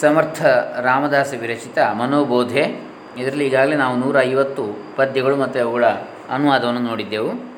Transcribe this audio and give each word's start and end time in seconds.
ಸಮರ್ಥ 0.00 0.44
ರಾಮದಾಸ 0.82 1.34
ವಿರಚಿತ 1.40 1.78
ಮನೋಬೋಧೆ. 1.78 2.80
ಇದರಲ್ಲಿ 3.18 3.46
ಈಗಾಗಲೇ 3.46 3.76
ನಾವು 3.76 3.96
ನೂರ 3.96 4.20
ಐವತ್ತು 4.20 4.64
ಪದ್ಯಗಳು 4.96 5.36
ಮತ್ತು 5.36 5.60
ಅವುಗಳ 5.60 5.84
ಅನುವಾದವನ್ನು 6.30 6.80
ನೋಡಿದ್ದೆವು. 6.80 7.56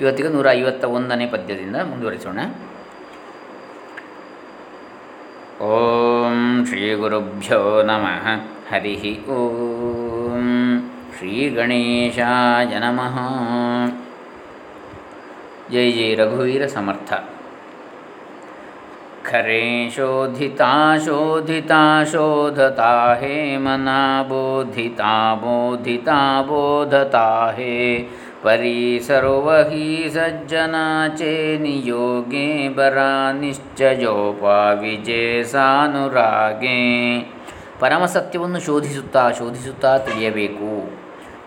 ಇವತ್ತಿಗೆ 0.00 0.28
ನೂರ 0.28 0.50
ಐವತ್ತ 0.50 0.84
ಒಂದನೇ 0.84 1.26
ಪದ್ಯದಿಂದ 1.26 1.76
ಮುಂದುವರಿಸೋಣ. 1.76 2.38
ಓಂ 5.60 6.66
ಶ್ರೀ 6.68 6.94
ಗುರುಭ್ಯೋ 6.94 7.82
ನಮಃ. 7.82 8.26
ಹರಿ 8.74 9.24
ಓಂ 9.28 10.90
ಶ್ರೀ 11.18 11.48
ಗಣೇಶಾಯ 11.48 12.78
ನಮಃ. 12.78 13.16
ಜೈ 15.72 15.92
ಜೈ 15.92 16.14
ರಘುವೀರ 16.14 16.66
ಸಮರ್ಥ. 16.66 17.12
खरे 19.27 19.89
शोधिता 19.89 20.97
शोधिता 20.97 22.03
शोधता 22.03 23.17
हे 23.21 23.57
मना 23.57 24.23
बोधिता 24.29 25.35
बोधिता 25.35 26.41
बोधता 26.41 27.53
हे 27.57 27.97
परी 28.43 28.99
सर्वहि 28.99 30.09
सज्जनाचे 30.09 31.57
नियोगे 31.57 32.69
बरा 32.69 33.39
ನಿಶ್ಚಯೋಪಾ 33.39 34.73
ವಿಜೇಸಾನುರಾಗೆ 34.73 36.69
ಪರಮಸತ್ಯವನ್ನು 37.79 38.59
ಶೋಧಿಸುತ್ತಾ 38.59 39.31
ಶೋಧಿಸುತ್ತಾ 39.31 39.97
ತಿಳಿಯಬೇಕು 39.97 40.93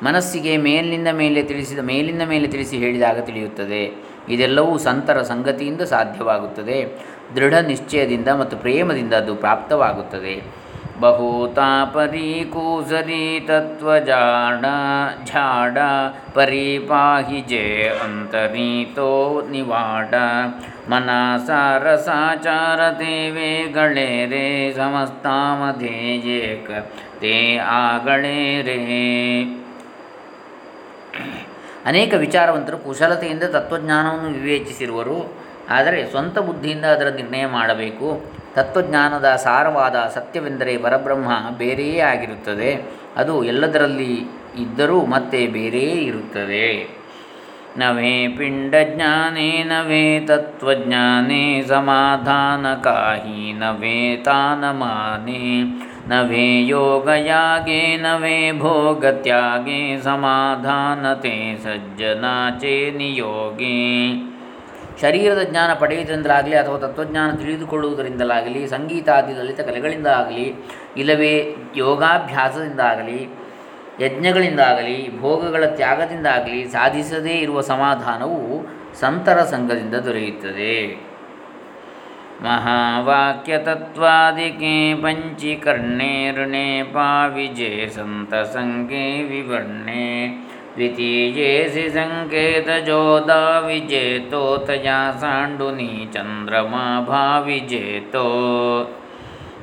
ಮನಸ್ಸಿಗೆ 0.02 0.56
ಮೇಲಿನಿಂದ 0.56 1.09
ಮೇಲೆ 1.15 1.42
ತಿಳಿಸಿದ 1.42 1.78
ಮೇಲಿಂದ 1.84 2.23
ಮೇಲೆ 2.23 2.48
ತಿಳಿಸಿ 2.48 2.78
ಹೇಳಿದಾಗ 2.78 3.20
ತಿಳಿಯುತ್ತದೆ 3.20 4.06
ಇದೆಲ್ಲವೂ 4.30 4.77
ಸಂತರ 4.77 5.21
ಸಂಗತಿಯಿಂದ 5.21 5.81
ಸಾಧ್ಯವಾಗುತ್ತದೆ. 5.81 6.99
ದೃಢ 7.35 7.53
ನಿಶ್ಚಯದಿಂದ 7.53 8.27
ಮತ್ತು 8.27 8.57
ಪ್ರೇಮದಿಂದ 8.57 9.13
ಅದು 9.13 9.35
ಪ್ರಾಪ್ತವಾಗುತ್ತದೆ. 9.35 10.62
ಬಹುತಾಪರಿ 10.99 12.45
ಕೂಸರಿ 12.53 13.40
ತತ್ವಜಾಡ 13.48 14.65
ಝಾಡ 15.27 15.77
ಪರಿಪಾಹಿ 16.34 17.41
ಜೇ 17.41 17.91
ಅಂತರೀತೋ 18.04 19.41
ನಿವಾಡ. 19.51 20.13
ಮನಸಾರಸಾಚಾರ 20.90 22.79
ವೇಗಳೇ 23.31 24.26
ರೇ 24.26 24.74
ಸಮಸ್ತಾಮಧೇಯೇಕ, 24.77 26.70
ತೇ 27.20 27.57
ಆಗಳೇ 27.57 28.62
ರೇ. 28.62 29.60
ಅನೇಕ 31.85 32.13
ವಿಚಾರವಂತರು 32.13 32.77
ಕುಶಲತೆಯಿಂದ 32.77 33.43
ತತ್ವಜ್ಞಾನವನ್ನು 33.43 34.29
ವಿವೇಚಿಸಿರುವರು. 34.29 35.34
ಆದರೆ 35.70 36.05
ಸ್ವಂತ 36.05 36.40
ಬುದ್ಧಿಯಿಂದ 36.40 36.85
ಅದರ 36.85 37.07
ನಿರ್ಣಯ 37.07 37.46
ಮಾಡಬೇಕು. 37.46 38.21
ತತ್ವಜ್ಞಾನದ 38.55 39.35
ಸಾರವಾದ 39.35 39.96
ಸತ್ಯವೆಂದರೆ 39.96 40.77
ಪರಬ್ರಹ್ಮ 40.77 41.57
ಬೇರೆಯೇ 41.57 41.99
ಆಗಿರುತ್ತದೆ. 41.99 43.02
ಅದು 43.18 43.43
ಎಲ್ಲದರಲ್ಲಿ 43.43 44.13
ಇದ್ದರೂ 44.55 45.05
ಮತ್ತೆ 45.05 45.48
ಬೇರೆಯೇ 45.48 45.91
ಇರುತ್ತದೆ. 45.91 47.02
ನವೇ 47.77 48.27
ಪಿಂಡಜ್ಞಾನೇ 48.27 49.63
ನವೇ 49.63 50.20
ತತ್ವಜ್ಞಾನೇ 50.20 51.62
ಸಮಾಧಾನಕಾಹಿ 51.62 53.54
ನವೇ 53.54 54.21
ತಾನಮಾನೆ. 54.26 55.63
ನವೇ 56.12 56.67
ಯೋಗಯಾಗೆ, 56.67 57.98
ನವೇ 57.98 58.51
ಭೋಗತ್ಯಾಗೆ, 58.51 60.01
ಸಮಾಧಾನತೆ 60.01 61.57
ಸಜ್ಜನಾಚೆ 61.57 62.91
ನಿಯೋಗಿ. 62.91 64.13
ಶರೀರದ 65.01 65.41
ಜ್ಞಾನ 65.44 65.73
ಪಡೆಯುವುದರಿಂದಲಾಗಲಿ 65.73 66.56
ಅಥವಾ 66.56 66.78
ತತ್ವಜ್ಞಾನ 66.78 67.31
ತಿಳಿದುಕೊಳ್ಳುವುದರಿಂದಲಾಗಲಿ 67.31 68.68
ಸಂಗೀತಾದಿ 68.68 69.34
ಲಲಿತ 69.34 69.62
ಕಲೆಗಳಿಂದಾಗಲಿ, 69.62 70.56
ಇಲ್ಲವೇ 70.97 71.56
ಯೋಗಾಭ್ಯಾಸದಿಂದಾಗಲಿ, 71.75 73.29
ಯಜ್ಞಗಳಿಂದಾಗಲಿ, 74.01 75.19
ಭೋಗಗಳ 75.19 75.66
ತ್ಯಾಗದಿಂದಾಗಲಿ 75.66 76.68
ಸಾಧಿಸದೇ 76.68 77.34
ಇರುವ 77.34 77.62
ಸಮಾಧಾನವು 77.62 78.68
ಸಂತರ 79.00 79.41
ಸಂಘದಿಂದ 79.44 79.96
ದೊರೆಯುತ್ತದೆ. 79.96 81.11
ಋಣೆ 86.31 86.84
ಪಾವಿಜೆ 86.84 87.90
ಸಂತ 87.90 88.34
ಸಂಘೆ 88.34 89.24
ವಿವರ್ಣೆ 89.24 90.28
ದ್ವಿತೀಯೇಸಿ 90.74 91.90
ಸಂಕೇತಜೋದ 91.90 93.30
ವಿಜೇತೋ 93.68 94.57
ತಯಾ 94.57 95.12
ಸಾಂಡುನಿ 95.12 96.09
ಚಂದ್ರಮಾ 96.13 97.01
ಭಾವಿಜೇತೋ 97.01 98.25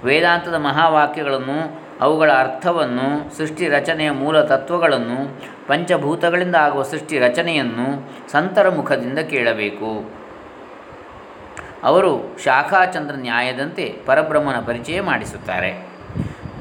ವೇದಾಂತದ 0.04 0.54
ಮಹಾವಾಕ್ಯಗಳನ್ನು, 0.54 1.80
ಅವುಗಳ 2.00 2.30
ಅರ್ಥವನ್ನು, 2.32 3.36
ಸೃಷ್ಟಿ 3.36 3.68
ರಚನೆಯ 3.68 4.10
ಮೂಲ 4.10 4.40
ತತ್ವಗಳನ್ನು, 4.40 5.40
ಪಂಚಭೂತಗಳಿಂದ 5.66 6.54
ಆಗುವ 6.54 6.82
ಸೃಷ್ಟಿ 6.82 7.18
ರಚನೆಯನ್ನು 7.18 8.10
ಸಂತರ 8.30 8.68
ಮುಖದಿಂದ 8.68 9.18
ಕೇಳಬೇಕು. 9.18 10.17
ಅವರು 11.82 12.38
ಶಾಖಾಚಂದ್ರ 12.44 13.14
ನ್ಯಾಯದಂತೆ 13.14 13.94
ಪರಬ್ರಹ್ಮನ 14.06 14.56
ಪರಿಚಯ 14.66 15.00
ಮಾಡಿಸುತ್ತಾರೆ. 15.00 15.88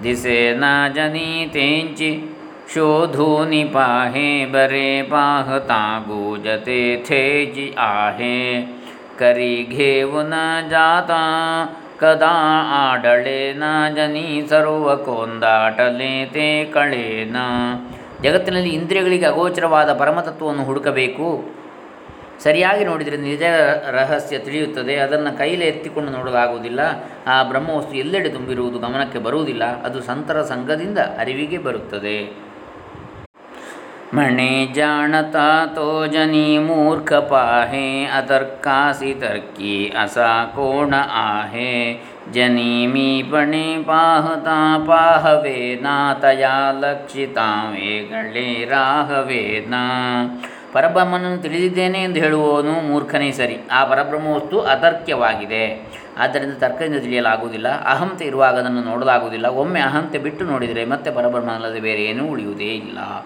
ದಿಸೆ 0.03 0.53
ನಾಜನೀತೆಂಚಿ 0.53 2.37
ಶೋಧೂ 2.73 3.07
ಶೋಧೂನಿ 3.07 3.63
ಪಾಹೆ 3.63 4.45
ಬರೆ 4.45 5.03
ತಾಗೂ 5.67 6.37
ಜತೆ 6.37 7.03
ಥೇಜಿ 7.03 7.75
ಆಹೆ 7.79 8.61
ಕರಿ 9.19 9.67
ಘೇವು 9.77 10.21
ನ 10.21 10.33
ಜಾತ 10.69 11.11
ಕದಾ 11.99 12.33
ಆಡಳೆ 12.69 13.53
ನ 13.53 13.63
ಜನಿ 13.95 14.47
ಸರ್ವ 14.49 14.95
ಕೊಂದಾಟಲೆ 14.95 16.25
ತೇ 16.25 16.65
ಕಳೇನ. 16.65 17.37
ಜಗತ್ತಿನಲ್ಲಿ 18.23 18.69
ಇಂದ್ರಿಯಗಳಿಗೆ 18.69 19.25
ಅಗೋಚರವಾದ 19.25 19.93
ಪರಮತತ್ವವನ್ನು 19.93 20.63
ಹುಡುಕಬೇಕು. 20.63 21.57
ಸರಿಯಾಗಿ 22.43 22.85
ನೋಡಿದರೆ 22.85 23.17
ನಿಜ 23.17 23.43
ರಹಸ್ಯ 23.91 24.37
ತಿಳಿಯುತ್ತದೆ. 24.39 24.95
ಅದನ್ನು 24.95 25.37
ಕೈಲಿ 25.37 25.65
ಎತ್ತಿಕೊಂಡು 25.65 26.11
ನೋಡಲಾಗುವುದಿಲ್ಲ. 26.11 26.79
ಆ 27.27 27.43
ಬ್ರಹ್ಮವಸ್ತು 27.43 27.93
ಎಲ್ಲೆಡೆ 27.93 28.29
ತುಂಬಿರುವುದು 28.29 28.79
ಗಮನಕ್ಕೆ 28.79 29.19
ಬರುವುದಿಲ್ಲ. 29.19 29.63
ಅದು 29.83 30.01
ಸಂತರ 30.01 30.41
ಸಂಘದಿಂದ 30.41 30.97
ಅರಿವಿಗೆ 30.97 31.57
ಬರುತ್ತದೆ. 31.57 32.47
ಮಣೆ 34.13 34.65
ಜಾಣತಾ 34.65 35.65
ತೋ 35.75 36.05
ಜನಿ 36.05 36.57
ಮೂರ್ಖ 36.57 37.13
ಪಾಹೆ 37.13 38.05
ಅತರ್ಕಾಸಿ 38.05 39.13
ತರ್ಕಿ 39.13 39.93
ಅಸಾ 40.01 40.45
ಕೋಣ 40.45 40.93
ಆಹೆ. 41.13 42.03
ಜನಿ 42.31 42.87
ಮೀ 42.87 43.23
ಪಣೆ 43.23 43.83
ಪಾಹತಾ 43.83 44.83
ಪಾಹವೇ 44.87 45.83
ತಯಾ 46.19 46.71
ಲಕ್ಷಿತಾ 46.79 47.69
ವೇಗಳೇ 47.71 48.65
ರಾಹವೇನ 48.65 49.73
ಪರಬ್ರಹ್ಮನನ್ನು 50.73 51.41
ತಿಳಿದಿದ್ದೇನೆ 51.41 52.03
ಎಂದು 52.03 52.19
ಹೇಳುವವನು 52.19 52.71
ಮೂರ್ಖನೇ 52.71 53.31
ಸರಿ. 53.31 53.57
ಆ 53.71 53.85
ಪರಬ್ರಹ್ಮ 53.85 54.27
ವಸ್ತು 54.27 54.61
ಅತರ್ಕ್ಯವಾಗಿದೆ 54.61 55.87
ಆದ್ದರಿಂದ 56.17 56.53
ತರ್ಕದಿಂದ 56.53 56.99
ತಿಳಿಯಲಾಗುವುದಿಲ್ಲ. 57.01 57.67
ಅಹಂತೆ 57.83 58.25
ಇರುವಾಗ 58.25 58.59
ಅದನ್ನು 58.59 58.81
ನೋಡಲಾಗುವುದಿಲ್ಲ. 58.81 59.45
ಒಮ್ಮೆ 59.45 59.79
ಅಹಂತೆ 59.79 60.17
ಬಿಟ್ಟು 60.17 60.45
ನೋಡಿದರೆ 60.45 60.85
ಮತ್ತೆ 60.85 61.11
ಪರಬ್ರಹ್ಮನಲ್ಲದೆ 61.11 61.79
ಬೇರೆ 61.79 62.03
ಏನೂ 62.03 62.27
ಉಳಿಯುವುದೇ 62.27 62.63
ಇಲ್ಲ. 62.63 63.25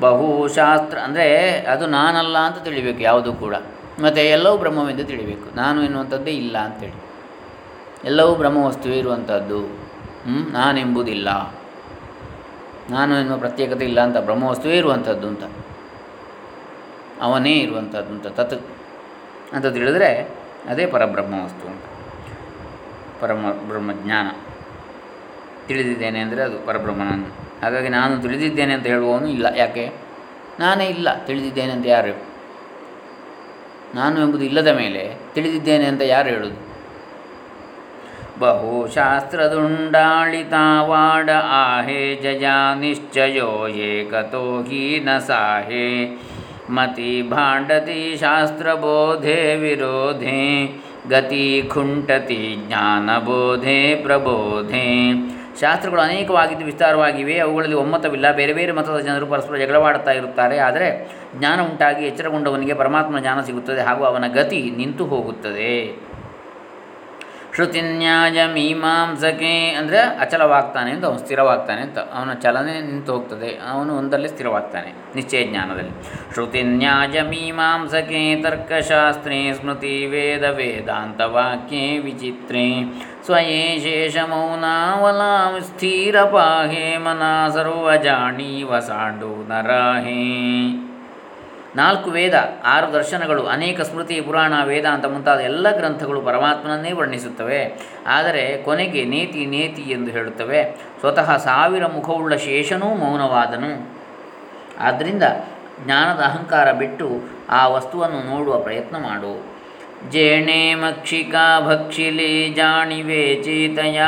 ಬಹುಶಾಸ್ತ್ರ 0.00 0.98
ಅಂದರೆ 0.98 1.60
ಅದು 1.60 1.86
ನಾನಲ್ಲ 1.86 2.38
ಅಂತ 2.38 2.64
ತಿಳಿಬೇಕು, 2.64 3.00
ಯಾವುದೂ 3.00 3.32
ಕೂಡ. 3.32 3.54
ಮತ್ತು 4.02 4.20
ಎಲ್ಲವೂ 4.20 4.56
ಬ್ರಹ್ಮವೆಂದು 4.56 5.04
ತಿಳಿಬೇಕು. 5.04 5.56
ನಾನು 5.56 5.82
ಎನ್ನುವಂಥದ್ದೇ 5.82 6.30
ಇಲ್ಲ 6.30 6.58
ಅಂತೇಳಿ. 6.58 7.02
ಎಲ್ಲವೂ 8.04 8.34
ಬ್ರಹ್ಮವಸ್ತುವೇ 8.34 8.98
ಇರುವಂಥದ್ದು. 8.98 9.60
ನಾನೆಂಬುದಿಲ್ಲ. 10.52 11.28
ನಾನು 12.90 13.18
ಎನ್ನುವ 13.18 13.38
ಪ್ರತ್ಯೇಕತೆ 13.38 13.84
ಇಲ್ಲ 13.84 14.00
ಅಂತ 14.00 14.16
ಬ್ರಹ್ಮವಸ್ತುವೇ 14.16 14.76
ಇರುವಂಥದ್ದು 14.76 15.28
ಅಂತ. 15.28 15.42
ಅವನೇ 17.20 17.52
ಇರುವಂಥದ್ದು 17.52 18.12
ಅಂತ 18.12 18.26
ತತ್ 18.26 18.66
ಅಂತ 19.52 19.66
ತಿಳಿದ್ರೆ 19.66 20.28
ಅದೇ 20.68 20.86
ಪರಬ್ರಹ್ಮ 20.86 21.44
ವಸ್ತು 21.44 21.68
ಅಂತ. 21.68 21.84
ಪರಮ 23.20 23.54
ಬ್ರಹ್ಮಜ್ಞಾನ 23.68 24.26
ತಿಳಿದಿದ್ದೇನೆ 25.66 26.18
ಅಂದರೆ 26.18 26.42
ಅದು 26.42 26.66
ಪರಬ್ರಹ್ಮನನ್ನು. 26.66 27.46
ಹಾಗಾಗಿ 27.62 27.88
ನಾನು 27.88 28.22
ತಿಳಿದಿದ್ದೇನೆ 28.22 28.74
ಅಂತ 28.74 28.86
ಹೇಳುವವನು 28.86 29.28
ಇಲ್ಲ. 29.28 29.46
ಯಾಕೆ? 29.56 29.92
ನಾನೇ 30.60 30.86
ಇಲ್ಲ. 30.86 31.24
ತಿಳಿದಿದ್ದೇನೆ 31.24 31.72
ಅಂತ 31.72 31.86
ಯಾರು 31.86 32.36
ನಾನು 33.94 34.20
ಎಂಬುದು 34.20 34.44
ಇಲ್ಲದ 34.44 34.66
ಮೇಲೆ 34.66 35.16
ತಿಳಿದಿದ್ದೇನೆ 35.34 35.84
ಅಂತ 35.84 36.02
ಯಾರು 36.02 36.28
ಹೇಳುವುದು 36.28 36.66
ಬಹುಶಾಸ್ತ್ರದುಂಡಾಳಿತಾವಾಡ 38.38 41.30
ಆಹೆ 41.30 42.14
ಜಯ 42.14 42.46
ನಿಶ್ಚಯೋ 42.80 43.68
ಏಕತೋ 43.68 44.62
ಹೀನ 44.62 45.18
ಸಾಹೆ. 45.18 46.06
ಮತಿ 46.70 47.22
ಭಾಂಡತಿ 47.22 48.16
ಶಾಸ್ತ್ರಬೋಧೆ 48.20 49.54
ವಿರೋಧೆ, 49.54 50.66
ಗತಿ 51.08 51.70
ಖುಂಟತಿ 51.74 52.56
ಜ್ಞಾನಬೋಧೆ 52.66 53.94
ಪ್ರಬೋಧೆ. 53.94 55.12
ಶಾಸ್ತ್ರಗಳು 55.60 56.00
ಅನೇಕವಾಗಿದ್ದು 56.00 56.64
ವಿಸ್ತಾರವಾಗಿವೆ, 56.64 57.38
ಅವುಗಳಲ್ಲಿ 57.38 57.76
ಒಮ್ಮತವಿಲ್ಲ. 57.76 58.32
ಬೇರೆ 58.32 58.52
ಬೇರೆ 58.52 58.72
ಮತದ 58.72 58.98
ಜನರು 58.98 59.26
ಪರಸ್ಪರ 59.26 59.56
ಜಗಳವಾಡುತ್ತಾ 59.56 60.10
ಇರುತ್ತಾರೆ. 60.10 60.58
ಆದರೆ 60.58 61.10
ಜ್ಞಾನ 61.38 61.60
ಉಂಟಾಗಿ 61.60 62.04
ಎಚ್ಚರಗೊಂಡವನಿಗೆ 62.06 62.74
ಪರಮಾತ್ಮನ 62.74 63.20
ಜ್ಞಾನ 63.20 63.40
ಸಿಗುತ್ತದೆ 63.40 63.80
ಹಾಗೂ 63.80 64.04
ಅವನ 64.04 64.26
ಗತಿ 64.26 64.70
ನಿಂತು 64.76 65.06
ಹೋಗುತ್ತದೆ. 65.06 66.06
ಶ್ರುತಿನ್ಯಾಯ 67.56 68.38
ಮೀಮಾಂಸಕೆ 68.46 69.52
ಅಂದರೆ 69.78 70.00
ಅಚಲವಾಗ್ತಾನೆ 70.24 70.90
ಅಂತ, 70.90 71.04
ಅವನು 71.04 71.18
ಸ್ಥಿರವಾಗ್ತಾನೆ 71.18 71.80
ಅಂತ. 71.80 71.98
ಅವನ 72.16 72.32
ಚಲನೆ 72.42 72.74
ನಿಂತು 72.80 73.12
ಹೋಗ್ತದೆ, 73.12 73.50
ಅವನು 73.72 73.92
ಒಂದರಲ್ಲಿ 73.98 74.28
ಸ್ಥಿರವಾಗ್ತಾನೆ 74.28 74.90
ನಿಶ್ಚಯ 75.14 75.42
ಜ್ಞಾನದಲ್ಲಿ. 75.44 75.94
ಶ್ರುತಿನ್ಯಾಯ 76.32 77.22
ಮೀಮಾಂಸಕೆ 77.22 78.22
ತರ್ಕಶಾಸ್ತ್ರೇ 78.42 79.40
ಸ್ಮೃತಿ 79.52 79.94
ವೇದ 80.06 80.44
ವೇದಾಂತ 80.58 81.20
ವಾಕ್ಯೆ 81.20 81.84
ವಿಚಿತ್ರೇ. 81.98 82.68
ಸ್ವಯೇ 83.26 83.62
ಶೇಷ 83.84 84.16
ಮೌನಾವಲಾಂ 84.30 85.54
ಸ್ಥಿರ 85.60 86.16
ಪಾಹೇ 86.24 86.86
ಮನ 86.96 87.22
ಸರ್ವಜಾಣೀವ 87.54 88.70
ವಸಾಂಡು 88.72 89.32
ನರಾಹೇ. 89.48 90.20
ನಾಲ್ಕು 91.76 92.10
ವೇದ, 92.10 92.34
ಆರು 92.64 92.92
ದರ್ಶನಗಳು, 92.92 93.46
ಅನೇಕ 93.46 93.80
ಸ್ಮೃತಿ, 93.80 94.20
ಪುರಾಣ, 94.20 94.52
ವೇದಾಂತ 94.64 95.06
ಮುಂತಾದ 95.06 95.38
ಎಲ್ಲ 95.38 95.76
ಗ್ರಂಥಗಳು 95.76 96.20
ಪರಮಾತ್ಮನನ್ನೇ 96.20 96.92
ವರ್ಣಿಸುತ್ತವೆ. 96.92 97.78
ಆದರೆ 98.06 98.62
ಕೊನೆಗೆ 98.62 99.04
ನೇತಿ 99.04 99.46
ನೇತಿ 99.46 99.82
ಎಂದು 99.82 100.10
ಹೇಳುತ್ತವೆ. 100.10 100.80
ಸ್ವತಃ 101.00 101.36
ಸಾವಿರ 101.36 101.86
ಮುಖವುಳ್ಳ 101.86 102.36
ಶೇಷನೂ 102.36 102.94
ಮೌನವಾದನು. 102.94 103.98
ಆದ್ದರಿಂದ 104.78 105.22
ಜ್ಞಾನದ 105.84 106.20
ಅಹಂಕಾರ 106.20 106.72
ಬಿಟ್ಟು 106.72 107.08
ಆ 107.48 107.68
ವಸ್ತುವನ್ನು 107.68 108.36
ನೋಡುವ 108.36 108.58
ಪ್ರಯತ್ನ 108.58 108.96
ಮಾಡು. 108.96 109.56
ಜೇಣೆ 110.10 110.74
ಮಕ್ಷಿಕಾ 110.74 111.60
ಭಕ್ಷಿಲಿ 111.60 112.48
ಜಾಣಿವೆ 112.48 113.42
ಚೇತಯ 113.42 114.00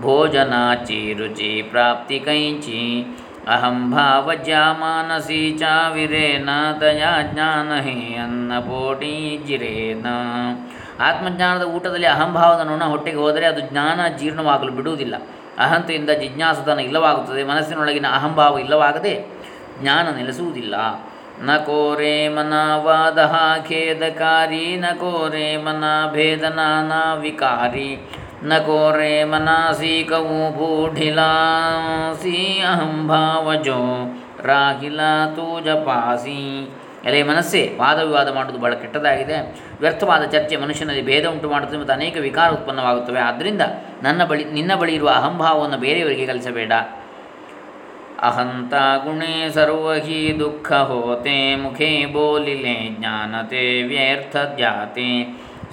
ಭೋಜನಾಚಿ 0.00 1.12
ರುಚಿ 1.12 1.62
ಪ್ರಾಪ್ತಿ 1.70 2.20
ಕೈಚಿ. 2.20 3.06
ಅಹಂ 3.46 3.90
ಭಾವಜ್ಯಾ 3.90 4.72
ಮಾನಸಿ 4.72 5.56
ಚಾವಿರೇನ 5.58 6.50
ದಯಾ 6.80 7.22
ಜಿರೇನ 9.46 10.06
ಆತ್ಮಜ್ಞಾನದ 11.00 11.62
ಊಟದಲ್ಲಿ 11.62 12.06
ಅಹಂಭಾವದ 12.06 12.66
ನೊಣ 12.66 12.84
ಹೊಟ್ಟೆಗೆ 12.84 13.16
ಹೋದರೆ 13.16 13.46
ಅದು 13.46 13.60
ಜ್ಞಾನ 13.60 14.00
ಜೀರ್ಣವಾಗಲು 14.18 14.72
ಬಿಡುವುದಿಲ್ಲ. 14.72 15.14
ಅಹಂತೆಯಿಂದ 15.58 16.10
ಜಿಜ್ಞಾಸುತನ 16.10 16.78
ಇಲ್ಲವಾಗುತ್ತದೆ. 16.78 17.44
ಮನಸ್ಸಿನೊಳಗಿನ 17.44 18.06
ಅಹಂಭಾವ 18.12 18.58
ಇಲ್ಲವಾಗದೆ 18.58 19.26
ಜ್ಞಾನ 19.82 20.16
ನೆಲೆಸುವುದಿಲ್ಲ. 20.16 20.74
ನ 21.42 21.56
ಕೋರೆ 21.56 22.28
ಮನವಾದ 22.28 23.26
ಖೇದಕಾರಿ, 23.68 24.76
ನ 24.76 24.84
ಕೋರೆ 24.94 25.56
ಮನ 25.56 26.12
ಭೇದನಾ 26.12 27.14
ವಿಕಾರಿ 27.14 28.10
न 28.43 28.57
कोरे 28.59 29.13
मनासी 29.25 29.95
कऊ 30.03 30.37
बूढ़िला 30.51 31.31
सी 32.21 32.37
अहಂ 32.65 32.95
ಭಾವಜೋ 33.07 33.81
ರಾಹಿಲ 34.45 35.01
ತೂ 35.35 35.45
ಜಪಾಸಿ 35.59 36.39
ಎಲೆ 37.05 37.19
ಮನಸ್ಸೇ 37.23 37.61
ವಾದ 37.77 37.99
ವಿವಾದ 37.99 38.29
ಮಾಡುವುದು 38.29 38.59
ಬಹಳ 38.59 38.73
ಕೆಟ್ಟದಾಗಿದೆ 38.73 39.37
ವ್ಯರ್ಥವಾದ 39.79 40.23
ಚರ್ಚೆ 40.25 40.55
ಮನುಷ್ಯನಲ್ಲಿ 40.55 41.03
ಭೇದ 41.05 41.25
ಉಂಟು 41.25 41.47
ಮಾಡುತ್ತದೆ 41.49 41.77
ಮತ್ತು 41.77 41.93
ಅನೇಕ 41.93 42.17
ವಿಕಾರ 42.19 42.49
ಉತ್ಪನ್ನವಾಗುತ್ತವೆ 42.51 43.21
ಆದ್ದರಿಂದ 43.21 43.63
ನನ್ನ 44.03 44.25
ಬಳಿ 44.25 44.43
ನಿನ್ನ 44.51 44.75
ಬಳಿ 44.75 44.93
ಇರುವ 44.93 45.11
ಅಹಂಭಾವವನ್ನು 45.11 45.79
ಬೇರೆಯವರಿಗೆ 45.79 46.25
ಕಲಿಸಬೇಡ 46.25 46.73
ಅಹಂತ 48.23 48.73
ಗುಣೆ 49.03 49.35
ಸರ್ವಹಿ 49.49 50.21
ದುಃಖ 50.39 50.71
ಹೋತೆ 50.89 51.37
ಮುಖೇ 51.55 51.91
ಬೋಲಿಲೆ 52.13 52.75
ಜ್ಞಾನತೆ 52.97 53.65
ವ್ಯರ್ಥ 53.83 54.35
ಜಾತೆ 54.57 55.09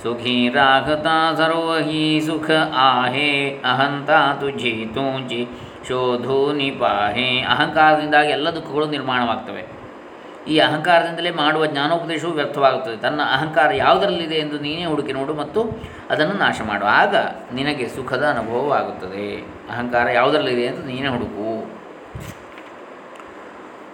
ಸುಖಿ 0.01 0.49
ರಾಘತಾ 0.49 1.35
ही 1.81 2.21
ಸುಖ 2.25 2.51
आहे 2.75 3.49
ಅಹಂತ 3.49 4.09
ತುಜಿ 4.39 4.85
तुझे 4.95 5.47
ಶೋಧು 5.87 6.53
ನಿಪಾಹೆ 6.53 7.41
ಅಹಂಕಾರದಿಂದಾಗಿ 7.41 8.29
ಎಲ್ಲ 8.29 8.49
ದುಃಖಗಳು 8.49 8.87
ನಿರ್ಮಾಣವಾಗ್ತವೆ. 8.87 9.83
ಈ 10.47 10.57
ಅಹಂಕಾರದಿಂದಲೇ 10.57 11.31
ಮಾಡುವ 11.31 11.65
ಜ್ಞಾನೋಪದೇಶವು 11.65 12.31
ವ್ಯರ್ಥವಾಗುತ್ತದೆ. 12.31 12.97
ತನ್ನ 12.97 13.21
ಅಹಂಕಾರ 13.33 13.73
ಯಾವುದರಲ್ಲಿದೆ 13.73 14.35
ಎಂದು 14.35 14.59
ನೀನೇ 14.59 14.85
ಹುಡುಕಿ 14.85 15.13
ನೋಡು 15.13 15.33
ಮತ್ತು 15.33 15.61
ಅದನ್ನು 16.09 16.33
ನಾಶ 16.33 16.61
ಮಾಡು. 16.67 16.85
ಆಗ 16.85 17.15
ನಿನಗೆ 17.53 17.87
ಸುಖದ 17.87 18.23
ಅನುಭವವಾಗುತ್ತದೆ. 18.23 19.41
ಅಹಂಕಾರ 19.69 20.09
ಯಾವುದರಲ್ಲಿದೆ 20.09 20.61
ಎಂದು 20.61 20.87
ನೀನೇ 20.87 21.07
ಹುಡುಕು. 21.07 21.62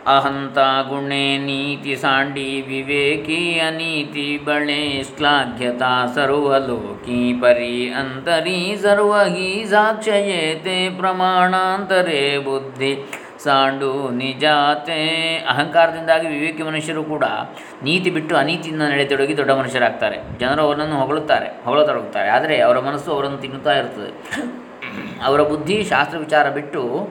ಅಹಂತ 0.07 0.57
ಗುಣೆ 0.89 1.37
ನೀತಿ 1.37 1.95
ಸಾಂಡಿ 1.95 2.61
ವಿವೇಕಿ 2.61 3.59
ಅನೀತಿ 3.59 4.37
ಬಳೆ 4.37 5.03
ಶ್ಲಾಘ್ಯತಾ 5.03 6.05
ಸರ್ವಲೋಕಿ 6.15 7.33
ಪರಿ 7.33 7.89
ಅಂತರಿ 7.89 8.77
ಸರ್ವಹಿ 8.81 9.65
ಸಾಕ್ಷಯೇತೆ 9.69 10.89
ಪ್ರಮಾಣಾಂತರೇ 10.89 12.37
ಬುದ್ಧಿ 12.37 13.11
ಸಾಂಡು 13.43 14.09
ನಿಜಾತೆ. 14.09 15.35
ಅಹಂಕಾರದಿಂದಾಗಿ 15.37 16.27
ವಿವೇಕಿ 16.27 16.63
ಮನುಷ್ಯರು 16.63 17.03
ಕೂಡ 17.03 17.23
ನೀತಿ 17.83 18.09
ಬಿಟ್ಟು 18.09 18.35
ಅನೀತಿಯಿಂದ 18.35 18.81
ನಡೆತೊಡಗಿ 18.81 19.37
ದೊಡ್ಡ 19.37 19.51
ಮನುಷ್ಯರಾಗ್ತಾರೆ. 19.51 20.39
ಜನರು 20.39 20.61
ಅವರನ್ನು 20.61 20.99
ಹೊಗಳುತ್ತಾರೆ, 20.99 21.63
ಹೊಗಳತೊಡಗುತ್ತಾರೆ. 21.65 22.29
ಆದರೆ 22.29 22.61
ಅವರ 22.61 22.79
ಮನಸ್ಸು 22.79 23.11
ಅವರನ್ನು 23.11 23.37
ತಿನ್ನುತ್ತಾ 23.37 23.71
ಇರುತ್ತದೆ. 23.71 24.11
ಅವರ 25.23 25.41
ಬುದ್ಧಿ 25.41 25.83
ಶಾಸ್ತ್ರ 25.83 26.17
ವಿಚಾರ 26.17 26.49
ಬಿಟ್ಟು 26.49 27.07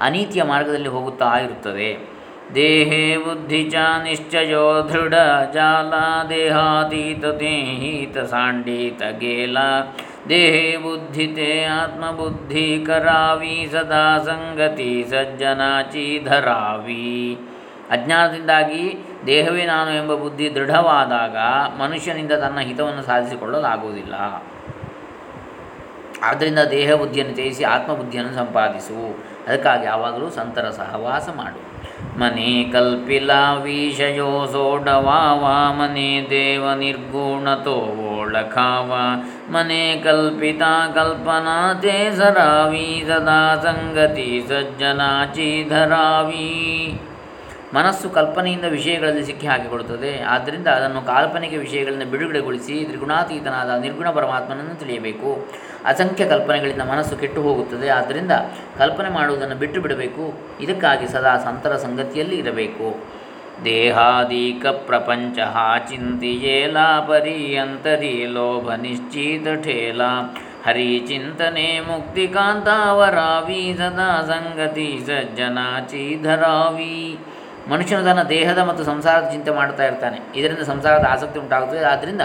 ಅನೀತಿಯ 0.00 0.42
ಮಾರ್ಗದಲ್ಲಿ 0.42 0.88
ಹೋಗುತ್ತಾ 0.88 1.38
ಇರುತ್ತದೆ. 1.38 2.11
ದೇಹೇ 2.54 3.16
ಬುದ್ಧಿ 3.16 3.70
ಚ 3.70 3.74
ನಿಶ್ಚಯೋ 3.74 4.82
ದೃಢ 4.82 5.14
ಜಾಲ 5.52 5.94
ದೇಹಾತೀತ 6.28 7.24
ದೇಹೀತ 7.24 8.18
ಸಾಂಡೀತ 8.18 9.02
ಗೇಲ. 9.18 9.58
ದೇಹೇ 10.28 10.76
ಬುದ್ಧಿತೆ 10.76 11.64
ಆತ್ಮಬುದ್ಧಿ 11.64 12.84
ಕರಾವಿ 12.86 13.68
ಸದಾ 13.72 14.18
ಸಂಗತಿ 14.18 15.04
ಸಜ್ಜನಾಚಿ 15.10 16.20
ಧರಾವಿ 16.24 17.38
ಅಜ್ಞಾನದಿಂದಾಗಿ 17.90 18.98
ದೇಹವೇ 19.26 19.66
ನಾನು 19.66 19.90
ಎಂಬ 19.90 20.14
ಬುದ್ಧಿ 20.14 20.54
ದೃಢವಾದಾಗ 20.54 21.36
ಮನುಷ್ಯನಿಂದ 21.78 22.32
ತನ್ನ 22.32 22.60
ಹಿತವನ್ನು 22.60 23.02
ಸಾಧಿಸಿಕೊಳ್ಳಲಾಗುವುದಿಲ್ಲ. 23.02 24.14
ಆದ್ದರಿಂದ 26.22 26.58
ದೇಹ 26.58 26.94
ಬುದ್ಧಿಯನ್ನು 26.94 27.34
ತ್ಯಜಿಸಿ 27.34 27.64
ಆತ್ಮಬುದ್ಧಿಯನ್ನು 27.64 28.32
ಸಂಪಾದಿಸು. 28.32 29.18
ಅದಕ್ಕಾಗಿ 29.48 29.86
ಯಾವಾಗಲೂ 29.86 30.30
ಸಂತರ 30.30 30.70
ಸಹವಾಸ 30.70 31.28
ಮಾಡು. 31.36 31.71
ಮನೆ 32.18 32.64
ಕಲ್ಪಿಲ 32.72 33.30
ವಿಷಯೋ 33.62 34.46
ಸೋಡವಾವ 34.46 35.44
ಮನೆ 35.78 36.26
ದೇವ 36.30 36.72
ನಿರ್ಗುಣತೋ 36.72 37.76
ಓಳಖಾವ 38.10 38.92
ಮನೆ 39.52 39.96
ಕಲ್ಪಿತ 39.96 40.62
ಕಲ್ಪನಾ 40.94 41.72
ತೇ 41.72 42.10
ಸರಾವಿ 42.16 43.04
ಸದಾ 43.08 43.54
ಸಂಗತಿ 43.62 44.44
ಸಜ್ಜನಾಚಿ 44.48 45.68
ಧರಾವಿ. 45.68 46.50
ಮನಸ್ಸು 47.74 48.10
ಕಲ್ಪನೆಯಿಂದ 48.10 48.64
ವಿಷಯಗಳಲ್ಲಿ 48.64 49.26
ಸಿಕ್ಕಿ 49.26 49.46
ಹಾಕಿಕೊಳ್ಳುತ್ತದೆ 49.46 50.20
ಆದ್ದರಿಂದ 50.22 50.66
ಅದನ್ನು 50.66 51.02
ಕಾಲ್ಪನಿಕ 51.02 51.54
ವಿಷಯಗಳಿಂದ 51.58 52.02
ಬಿಡುಗಡೆಗೊಳಿಸಿ 52.02 52.84
ತ್ರಿಗುಣಾತೀತನಾದ 52.84 53.80
ನಿರ್ಗುಣ 53.80 54.10
ಪರಮಾತ್ಮನನ್ನು 54.10 54.74
ತಿಳಿಯಬೇಕು. 54.74 55.48
ಅಸಂಖ್ಯ 55.84 56.28
ಕಲ್ಪನೆಗಳಿಂದ 56.28 56.82
ಮನಸ್ಸು 56.82 57.16
ಕೆಟ್ಟು 57.16 57.42
ಹೋಗುತ್ತದೆ. 57.42 57.88
ಆದ್ದರಿಂದ 57.88 58.32
ಕಲ್ಪನೆ 58.78 59.08
ಮಾಡುವುದನ್ನು 59.08 59.54
ಬಿಟ್ಟು 59.54 59.80
ಬಿಡಬೇಕು. 59.80 60.32
ಇದಕ್ಕಾಗಿ 60.60 61.08
ಸದಾ 61.08 61.38
ಸಂತರ 61.38 61.76
ಸಂಗತಿಯಲ್ಲಿ 61.76 62.36
ಇರಬೇಕು. 62.36 62.96
ದೇಹಾದೀಕ 63.64 64.66
ಪ್ರಪಂಚ 64.66 65.38
ಚಿಂತಿಯೇಲ 65.90 66.78
ಅಂತರಿ 67.62 68.26
ಲೋಭ 68.26 68.72
ನಿಶ್ಚಿತ 68.72 69.64
ಠೇಲ. 69.64 70.00
ಹರಿ 70.66 71.04
ಚಿಂತನೆ 71.08 71.80
ಮುಕ್ತಿಕಾಂತಾವರಾವಿ 71.80 73.74
ಸದಾ 73.78 74.24
ಸಂಗತಿ 74.26 75.00
ಸಜ್ಜನಾ 75.06 75.88
ಧರಾವಿ 76.22 77.18
ಮನುಷ್ಯನು 77.68 78.04
ತನ್ನ 78.04 78.22
ದೇಹದ 78.22 78.58
ಮತ್ತು 78.58 78.84
ಸಂಸಾರದ 78.84 79.28
ಚಿಂತೆ 79.30 79.50
ಮಾಡ್ತಾ 79.50 79.84
ಇರ್ತಾನೆ. 79.84 80.18
ಇದರಿಂದ 80.36 80.58
ಸಂಸಾರದ 80.58 81.06
ಆಸಕ್ತಿ 81.10 81.38
ಉಂಟಾಗುತ್ತದೆ. 81.38 81.84
ಆದ್ದರಿಂದ 81.84 82.20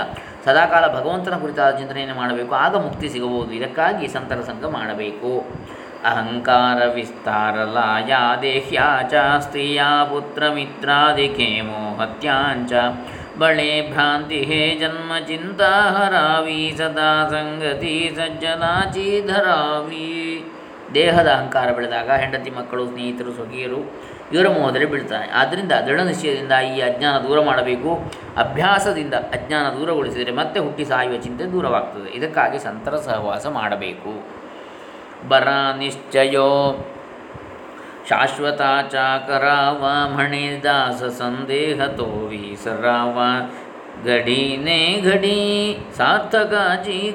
ಸದಾಕಾಲ 0.45 0.87
ಭಗವಂತನ 0.87 1.35
ಕುರಿತಾದ 1.37 1.77
ಚಿಂತನೆಯನ್ನು 1.77 2.15
ಮಾಡಬೇಕು. 2.15 2.55
ಆಗ 2.55 2.75
ಮುಕ್ತಿ 2.75 3.09
ಸಿಗಬಹುದು. 3.09 3.51
ಇದಕ್ಕಾಗಿ 3.53 4.07
ಸಂತರ 4.07 4.41
ಸಂಘ 4.41 4.65
ಮಾಡಬೇಕು. 4.65 5.41
ಅಹಂಕಾರ 6.05 6.85
ವಿಸ್ತಾರ 6.93 7.55
ಲಾಯ 7.55 8.13
ದೇಹ್ಯಾಚ 8.41 9.13
ಸ್ತ್ರೀಯ 9.39 9.81
ಪುತ್ರ 10.09 10.43
ಮಿತ್ರಾದಿಕೆ 10.49 11.61
ಮೋಹತ್ಯಾಂಚ 11.61 12.73
ಬಳೆ 13.39 13.91
ಭ್ರಾಂತಿ 13.91 14.43
ಹೇ 14.43 14.77
ಜನ್ಮ 14.79 15.19
ಚಿಂತಾ 15.27 15.65
ಹರಾವಿ 15.65 16.75
ಸದಾ 16.77 17.29
ಸಂಗತಿ 17.29 18.15
ಸಜ್ಜನಾಚಿ 18.15 19.27
ಧರಾವಿ 19.27 20.26
ದೇಹದ 20.93 21.27
ಅಹಂಕಾರ 21.27 21.71
ಬೆಳೆದಾಗ 21.71 22.11
ಹೆಂಡತಿ 22.11 22.49
ಮಕ್ಕಳು, 22.49 22.87
ಸ್ನೇಹಿತರು, 22.87 23.33
ಸ್ವಕೀಯರು 23.33 23.79
ಇವರ 24.31 24.47
ಮೋಹದಲ್ಲಿ 24.47 24.85
ಬೀಳ್ತಾನೆ 24.85 25.31
ಆದ್ದರಿಂದ 25.33 25.71
ದೃಢ 25.71 25.99
ನಿಶ್ಚಯದಿಂದ 25.99 26.51
ಈ 26.51 26.81
ಅಜ್ಞಾನ 26.81 27.17
ದೂರ 27.17 27.41
ಮಾಡಬೇಕು. 27.41 28.11
ಅಭ್ಯಾಸದಿಂದ 28.37 29.13
ಅಜ್ಞಾನ 29.13 29.79
ದೂರಗೊಳಿಸಿದರೆ 29.79 30.31
ಮತ್ತೆ 30.31 30.59
ಹುಟ್ಟಿ 30.59 30.85
ಸಾಯುವ 30.85 31.17
ಚಿಂತೆ 31.17 31.51
ದೂರವಾಗ್ತದೆ. 31.51 32.09
ಇದಕ್ಕಾಗಿ 32.09 32.59
ಸಂತರ 32.59 32.95
ಸಹವಾಸ 32.95 33.47
ಮಾಡಬೇಕು. 33.47 34.37
ಬರ 35.27 35.47
ನಿಶ್ಚಯೋ 35.77 36.85
ಶಾಶ್ವತಾಚಾಕರಾವ 38.09 39.85
ಮಣಿದಾಸ 40.17 41.03
ಸಂದೇಹ 41.03 41.85
ತೋವಿ 41.85 42.57
ಸರಾವ 42.63 43.19
ಗಡಿನೇ 44.05 45.01
ಘಡಿ 45.01 45.77
ಸಾರ್ಥಕ 45.97 46.53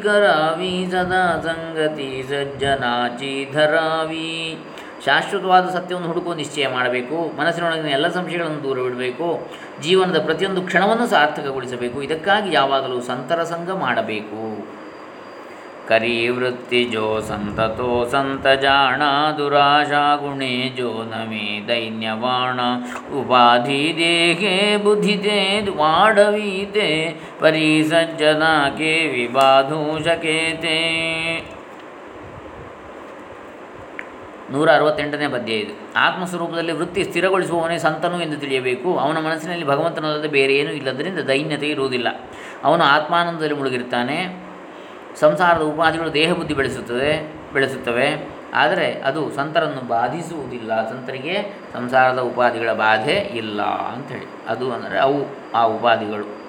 ಕರಾವಿ 0.02 0.88
ಸದಾ 0.90 1.40
ಸಂಗತಿ 1.42 2.24
ಸಜ್ಜನಾಚಿ 2.28 3.50
ಧರಾವಿ 3.52 4.58
ಶಾಶ್ವತವಾದ 5.04 5.70
ಸತ್ಯವನ್ನು 5.70 6.08
ಹುಡುಕುವ 6.08 6.34
ನಿಶ್ಚಯ 6.34 6.68
ಮಾಡಬೇಕು. 6.68 7.36
ಮನಸ್ಸಿನೊಳಗಿನ 7.36 7.86
ಎಲ್ಲ 7.86 8.08
ಸಂಶಯಗಳನ್ನು 8.08 8.62
ದೂರ 8.62 8.78
ಬಿಡಬೇಕು. 8.80 9.50
ಜೀವನದ 9.82 10.24
ಪ್ರತಿಯೊಂದು 10.24 10.62
ಕ್ಷಣವನ್ನು 10.62 11.06
ಸಾರ್ಥಕಗೊಳಿಸಬೇಕು. 11.06 12.02
ಇದಕ್ಕಾಗಿ 12.02 12.52
ಯಾವಾಗಲೂ 12.52 13.00
ಸಂತರ 13.00 13.42
ಸಂಘ 13.42 13.70
ಮಾಡಬೇಕು. 13.70 14.61
ಕರಿವೃತ್ತಿಜೋ 15.88 17.20
ಸಂತತೋ 17.20 18.08
ಸಂತಜಾಣ 18.12 19.02
ದುರಾಶಾ 19.38 20.16
ಗುಣೇ 20.16 20.68
ಜೋ 20.68 20.90
ನಮೇ 20.90 21.64
ದೈನ್ಯವಾಣ. 21.68 22.60
ಉಪಾಧಿ 23.20 23.94
ದೇಹೇ 23.96 24.76
ಬುದ್ಧಿತೆ 24.76 25.60
ವಾಡವೀತೆ 25.76 27.14
ಪರಿಸಜ್ಜನ 27.40 28.42
ಕೆ 28.78 29.06
ವಿಬಾಧೂಷಕೇತೆ. 29.06 30.78
ನೂರ 34.50 34.70
ಅರವತ್ತೆಂಟನೇ 34.70 35.28
ಪದ್ಯ 35.28 35.52
ಇದು. 35.52 35.94
ಆತ್ಮಸ್ವರೂಪದಲ್ಲಿ 35.96 36.72
ವೃತ್ತಿ 36.72 37.04
ಸ್ಥಿರಗೊಳಿಸುವವನೇ 37.04 37.78
ಸಂತನು 37.78 38.22
ಎಂದು 38.22 38.36
ತಿಳಿಯಬೇಕು. 38.36 38.98
ಅವನ 38.98 39.18
ಮನಸ್ಸಿನಲ್ಲಿ 39.18 39.66
ಭಗವಂತನಲ್ಲದೆ 39.66 40.28
ಬೇರೆ 40.28 40.54
ಏನೂ 40.54 40.70
ಇಲ್ಲದರಿಂದ 40.70 41.18
ದೈನ್ಯತೆ 41.18 41.66
ಇರುವುದಿಲ್ಲ. 41.66 42.08
ಅವನು 42.64 42.84
ಆತ್ಮಾನಂದದಲ್ಲಿ 42.84 43.54
ಮುಳುಗಿರ್ತಾನೆ 43.54 44.41
ಸಂಸಾರದ 45.20 45.62
ಉಪಾಧಿಗಳು 45.62 46.14
ದೇಹ 46.14 46.32
ಬುದ್ಧಿ 46.32 46.54
ಬೆಳೆಸುತ್ತದೆ, 46.54 47.34
ಬೆಳೆಸುತ್ತವೆ. 47.52 48.28
ಆದರೆ 48.54 48.92
ಅದು 48.92 49.32
ಸಂತರನ್ನು 49.32 49.88
ಬಾಧಿಸುವುದಿಲ್ಲ. 49.88 50.90
ಸಂತರಿಗೆ 50.90 51.58
ಸಂಸಾರದ 51.72 52.18
ಉಪಾಧಿಗಳ 52.18 52.72
ಬಾಧೆ 52.72 53.14
ಇಲ್ಲ 53.14 53.62
ಅಂಥೇಳಿ. 53.62 54.26
ಅದು 54.48 54.72
ಅಂದರೆ 54.72 54.98
ಅವು 54.98 55.36
ಆ 55.54 55.62
ಉಪಾಧಿಗಳು 55.62 56.42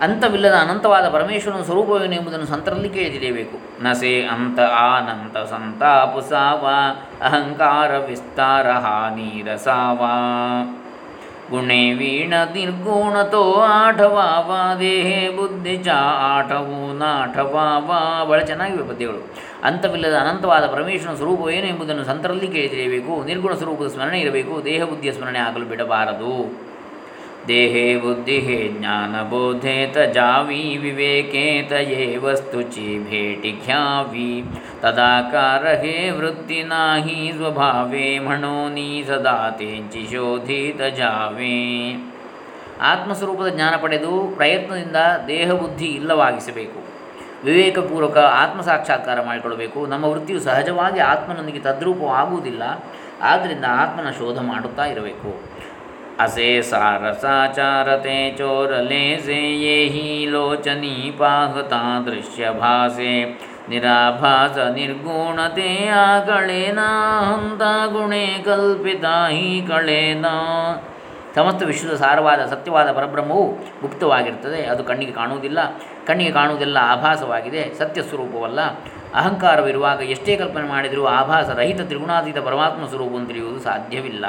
ಅಂತವಿಲ್ಲದ 0.00 0.54
ಅನಂತವಾದ 0.54 1.08
ಪರಮೇಶ್ವರನ 1.08 1.62
ಸ್ವರೂಪವೇನು 1.62 2.14
ಎಂಬುದನ್ನು 2.14 2.46
ಸಂತರಲ್ಲಿ 2.46 2.88
ಕೇಳಿ 2.88 3.10
ತಿಳಿಯಬೇಕು 3.10 3.82
ನಸೆ 3.82 4.22
ಅಂತ 4.22 4.60
ಆನಂತ 4.60 5.36
ಸಂತಾಪುಸಾವ 5.36 6.66
ಅಹಂಕಾರ 7.22 7.98
ವಿಸ್ತಾರ 7.98 8.70
ಗುಣೆ 11.50 11.92
ವೀಣ 11.92 12.34
ನಿರ್ಗುಣತೋ 12.54 13.42
ವಾ 14.08 14.76
ದೇಹೇ 14.80 15.36
ಬುದ್ಧಿ 15.36 15.76
ಚ 15.76 15.88
ಆಠವು 15.88 16.98
ವಾ 17.86 18.24
ಬಹಳ 18.24 18.40
ಚೆನ್ನಾಗಿವೆ 18.40 18.88
ಪದ್ಯಗಳು. 18.88 19.34
ಅಂತವಿಲ್ಲದ 19.64 20.14
ಅನಂತವಾದ 20.20 20.66
ಪರಮೇಶ್ವರನ 20.66 21.14
ಸ್ವರೂಪವೇನು 21.14 21.66
ಎಂಬುದನ್ನು 21.66 22.04
ಸಂತರಲ್ಲಿ 22.04 22.46
ಕೇಳಿ 22.46 22.98
ನಿರ್ಗುಣ 23.26 23.52
ಸ್ವರೂಪದ 23.54 23.86
ಸ್ಮರಣೆ 23.86 24.20
ಇರಬೇಕು. 24.20 24.64
ದೇಹ 24.64 24.84
ಬುದ್ಧಿಯ 24.84 25.12
ಸ್ಮರಣೆ 25.12 25.38
ಆಗಲು 25.38 25.64
ಬಿಡಬಾರದು. 25.64 26.69
ದೇಹೇ 27.48 27.96
ಬುದ್ಧಿ 27.96 28.68
ಜ್ಞಾನಬೋಧೆ 28.78 29.86
ತಜಾವಿ 29.86 30.76
ವಿವೇಕೆ 30.76 31.62
ತಯೇ 31.62 32.16
ವಸ್ತುಚಿ 32.16 32.98
ಭೇಟಿ 32.98 33.60
ಖ್ಯಾವಿ. 33.64 34.44
ತದಾಕಾರ 34.80 35.68
ಹೇ 35.68 36.10
ವೃತ್ತಿ 36.10 36.62
ನಾಹಿ 36.62 37.32
ಸ್ವಭಾವೇ 37.36 38.18
ಮಣೋನಿ 38.18 39.04
ಸದಾ 39.06 39.50
ತೇಂಚಿ 39.50 40.06
ಶೋಧಿತ 40.12 40.82
ಜಾವೇ 40.82 41.92
ಆತ್ಮಸ್ವರೂಪದ 42.80 43.48
ಜ್ಞಾನ 43.48 43.74
ಪಡೆದು 43.76 44.32
ಪ್ರಯತ್ನದಿಂದ 44.36 44.96
ದೇಹ 45.28 45.52
ಬುದ್ಧಿ 45.52 45.86
ಇಲ್ಲವಾಗಿಸಬೇಕು. 45.86 46.80
ವಿವೇಕಪೂರ್ವಕ 47.44 48.18
ಆತ್ಮ 48.18 48.60
ಸಾಕ್ಷಾತ್ಕಾರ 48.60 49.22
ಮಾಡಿಕೊಳ್ಳಬೇಕು. 49.22 49.86
ನಮ್ಮ 49.86 50.04
ವೃತ್ತಿಯು 50.04 50.40
ಸಹಜವಾಗಿ 50.40 51.00
ಆತ್ಮನೊಂದಿಗೆ 51.00 51.58
ತದ್ರೂಪವಾಗುವುದಿಲ್ಲ. 51.58 52.62
ಆದ್ದರಿಂದ 53.22 53.64
ಆತ್ಮನ 53.68 54.10
ಶೋಧ 54.10 54.38
ಮಾಡುತ್ತಾ 54.38 54.84
ಇರಬೇಕು. 54.84 55.49
असे 56.19 56.49
सारसाचारते 56.63 58.17
चोरले 58.37 59.05
से 59.19 59.39
ये 59.57 59.77
ही 59.85 60.07
लोचनी 60.31 60.95
पाहता 61.19 61.81
दृश्यभासे 62.05 63.13
निराभास 63.69 64.57
निर्गुणते 64.75 65.69
आकळेन 65.99 66.79
हन्त 66.79 67.63
गुणे 67.93 68.25
कल्पिता 68.45 69.15
हि 69.29 69.61
ಕಳೇನ 69.69 70.27
ಸಮಸ್ತ 71.37 71.63
ವಿಶ್ವದ 71.63 71.95
ಸಾರವಾದ 71.95 72.41
ಸತ್ಯವಾದ 72.51 72.89
ಪರಬ್ರಹ್ಮವು 72.91 73.45
ಗುಪ್ತವಾಗಿರ್ತದೆ 73.81 74.59
ಅದು 74.71 74.81
ಕಣ್ಣಿಗೆ 74.83 75.13
ಕಾಣುವುದಿಲ್ಲ 75.13 75.59
ಕಣ್ಣಿಗೆ 76.07 76.31
ಕಾಣುವುದೆಲ್ಲ 76.31 76.77
ಆಭಾಸವಾಗಿದೆ 76.91 77.63
ಸತ್ಯ 77.79 78.01
ಸ್ವರೂಪವಲ್ಲ 78.01 78.61
ಅಹಂಕಾರವಿರುವಾಗ 79.15 80.01
ಎಷ್ಟೇ 80.13 80.35
ಕಲ್ಪನೆ 80.35 80.67
ಮಾಡಿದರೂ 80.67 81.03
ಆಭಾಸ 81.17 81.49
ರಹಿತ 81.59 81.81
ತ್ರಿಗುಣಾತೀತ 81.89 82.39
ಪರಮಾತ್ಮ 82.47 82.87
ಸ್ವರೂಪವನ್ನು 82.87 83.27
ತಿಳಿಯುವುದು 83.27 83.59
ಸಾಧ್ಯವಿಲ್ಲ 83.59 84.25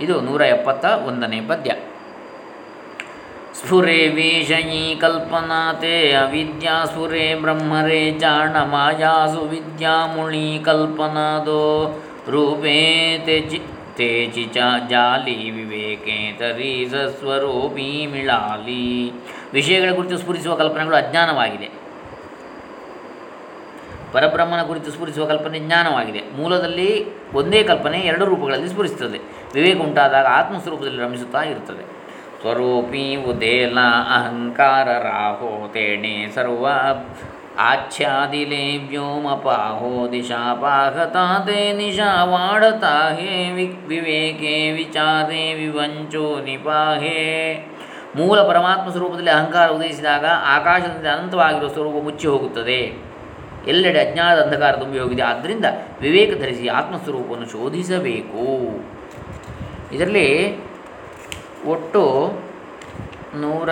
ಇದು 0.00 0.20
ನೂರ 0.20 0.40
ಎಪ್ಪತ್ತ 0.40 0.84
ಒಂದನೇ 0.84 1.40
ಪದ್ಯ. 1.40 1.72
ಸ್ಫುರೆ 3.54 4.08
ವಿಷಯೀ 4.08 4.94
ಕಲ್ಪನಾತೆ 4.94 6.12
ಅವಿದ್ಯಾ, 6.12 6.84
ಸ್ಫುರೇ 6.84 7.34
ಬ್ರಹ್ಮರೇ 7.34 8.18
ಚಾಣ 8.18 8.56
ಮಾಯಾಸು 8.56 9.40
ವಿದ್ಯಾಮುಳಿ 9.40 10.58
ಕಲ್ಪನಾದೋ 10.58 12.02
ರೂಪೇ 12.28 13.18
ತೇಜಿ 13.26 13.60
ತೇಜಿ 13.96 14.44
ಚ 14.44 14.56
ಜಾಲಿ 14.90 15.50
ವಿವೇಕೆ 15.50 16.36
ತರಿ 16.38 16.88
ಸ್ವರೂಪಿ 17.18 18.06
ಮಿಳಾಲಿ. 18.06 19.12
ವಿಷಯಗಳ 19.52 19.94
ಕುರಿತು 19.94 20.18
ಸ್ಫುರಿಸುವ 20.18 20.54
ಕಲ್ಪನೆಗಳು 20.54 20.96
ಅಜ್ಞಾನವಾಗಿದೆ. 20.96 21.82
ಪರಬ್ರಹ್ಮನ 24.12 24.62
ಕುರಿತು 24.62 24.90
ಸ್ಫುರಿಸುವ 24.90 25.26
ಕಲ್ಪನೆ 25.26 25.58
ಜ್ಞಾನವಾಗಿದೆ. 25.58 26.36
ಮೂಲದಲ್ಲಿ 26.36 27.04
ಒಂದೇ 27.34 27.62
ಕಲ್ಪನೆ 27.62 27.98
ಎರಡು 27.98 28.24
ರೂಪಗಳಲ್ಲಿ 28.24 28.68
ಸ್ಫುರಿಸುತ್ತದೆ. 28.68 29.41
ವಿವೇಕ 29.54 29.80
ಉಂಟಾದಾಗ 29.80 30.26
ಆತ್ಮಸ್ವರೂಪದಲ್ಲಿ 30.26 31.02
ರಮಿಸುತ್ತಾ 31.02 31.42
ಇರುತ್ತದೆ. 31.42 31.84
ಸ್ವರೂಪಿ 32.40 33.16
ಉದೇಲ 33.16 33.78
ಅಹಂಕಾರ 34.14 34.88
ರಾಹೋ 34.88 35.68
ತೇಣೆ 35.68 36.34
ಸರ್ವ 36.34 36.66
ಆಚ್ಛಾದಿಲೆ 37.58 38.78
ವ್ಯೋಮಪಾಹೋ 38.78 40.12
ದಿಶಾ 40.12 40.54
ಪಾಹತಾ 40.54 41.44
ತೇ 41.46 41.72
ನಿಶಾ 41.72 42.24
ವಾಡತಾ 42.24 43.16
ಹೇ 43.20 43.52
ವಿ 43.52 43.66
ವಿವೇಕೆ 43.86 44.72
ವಿಚಾರೇ 44.72 45.54
ವಿವಂಚೋ 45.54 46.40
ನಿಪಾಹೇ. 46.44 47.20
ಮೂಲ 48.16 48.42
ಪರಮಾತ್ಮ 48.42 48.90
ಸ್ವರೂಪದಲ್ಲಿ 48.90 49.30
ಅಹಂಕಾರ 49.30 49.68
ಉದಯಿಸಿದಾಗ 49.68 50.24
ಆಕಾಶದಿಂದ 50.44 51.06
ಅನಂತವಾಗಿರುವ 51.06 51.68
ಸ್ವರೂಪ 51.68 52.02
ಮುಚ್ಚಿ 52.02 52.26
ಹೋಗುತ್ತದೆ. 52.26 53.12
ಎಲ್ಲೆಡೆ 53.66 54.10
ಅಜ್ಞಾನದ 54.10 54.42
ಅಂಧಕಾರ 54.42 54.72
ತುಂಬಿ 54.72 54.98
ಹೋಗಿದೆ. 54.98 55.22
ಆದ್ದರಿಂದ 55.22 55.64
ವಿವೇಕ 56.00 56.40
ಧರಿಸಿ 56.40 56.68
ಆತ್ಮಸ್ವರೂಪವನ್ನು 56.68 57.46
ಶೋಧಿಸಬೇಕು. 57.46 58.44
ಇದರಲ್ಲಿ 59.92 60.58
ಒಟ್ಟು 61.66 62.02
ನೂರ 63.36 63.68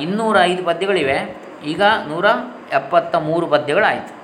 ಇನ್ನೂರ 0.00 0.36
ಐದು 0.42 0.64
ಪದ್ಯಗಳಿವೆ. 0.64 1.36
ಈಗ 1.66 1.82
ನೂರ 2.08 2.26
ಎಪ್ಪತ್ತ 2.72 3.16
ಮೂರು 3.16 3.46
ಪದ್ಯಗಳಾಯಿತು. 3.46 4.22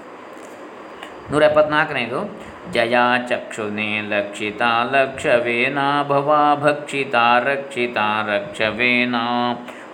ನೂರ 1.33 1.43
ಎಪ್ಪತ್ನಾಲ್ಕನೇದು, 1.43 2.49
ಜಯ 2.73 2.97
ಚಕ್ಷುನೆ 3.29 4.01
ಲಕ್ಷಿತ 4.01 4.63
ಲಕ್ಷವೇನ 4.93 5.79
ಭವ 6.09 6.59
ಭಕ್ಷಿತ 6.61 7.15
ರಕ್ಷಿತ 7.45 7.97
ರಕ್ಷವೇನ 8.27 9.15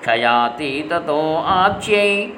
ಕ್ಷಯಾತೀತೋ 0.01 1.45
ಆಕ್ಷ್ಯೈ 1.47 2.33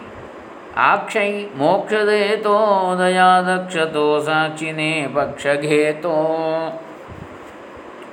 ಆಕ್ಷೈ 0.77 1.45
ಮೋಕ್ಷದೇತೋ 1.57 2.57
ದಯಾದಕ್ಷತೋ 2.99 4.21
ಸಾಕ್ಷಿನೇ 4.21 5.07
ಪಕ್ಷಘೇತೋ. 5.15 6.17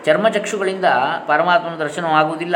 ಚರ್ಮಚಕ್ಷುಗಳಿಂದ 0.05 0.85
ಪರಮಾತ್ಮನ 1.27 1.75
ದರ್ಶನವಾಗುವುದಿಲ್ಲ. 1.75 2.55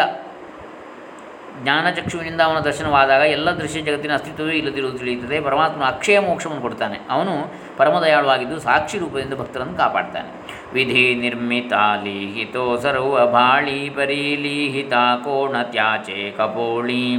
ಜ್ಞಾನಚಕ್ಷುವಿನಿಂದ 1.64 2.42
ಅವನ 2.42 2.60
ದರ್ಶನವಾದಾಗ 2.60 3.22
ಎಲ್ಲ 3.22 3.50
ದೃಶ್ಯ 3.52 3.82
ಜಗತ್ತಿನ 3.82 4.14
ಅಸ್ತಿತ್ವವೇ 4.14 4.56
ಇಲ್ಲದಿರುವುದು 4.56 5.00
ತಿಳಿಯುತ್ತದೆ. 5.00 5.42
ಪರಮಾತ್ಮ 5.42 5.84
ಅಕ್ಷಯ 5.84 6.20
ಮೋಕ್ಷವನ್ನು 6.20 6.62
ಕೊಡ್ತಾನೆ. 6.62 7.00
ಅವನು 7.10 7.34
ಪರಮದಯಾಳವಾಗಿದ್ದು 7.78 8.60
ಸಾಕ್ಷಿ 8.60 8.98
ರೂಪದಿಂದ 8.98 9.34
ಭಕ್ತರನ್ನು 9.34 9.76
ಕಾಪಾಡ್ತಾನೆ. 9.76 10.30
ವಿಧಿ 10.74 11.16
ನಿರ್ಮಿತ 11.16 11.74
ಲೀಹಿತೋ 12.04 12.78
ಸರ್ವ 12.78 13.32
ಬಾಳಿ 13.32 13.90
ಪರಿಲೀಹಿತ 13.90 14.94
ಕೋಣ 15.24 15.62
ತ್ಯಾಚೆ 15.62 16.32
ಕಪೋಳಿ. 16.32 17.16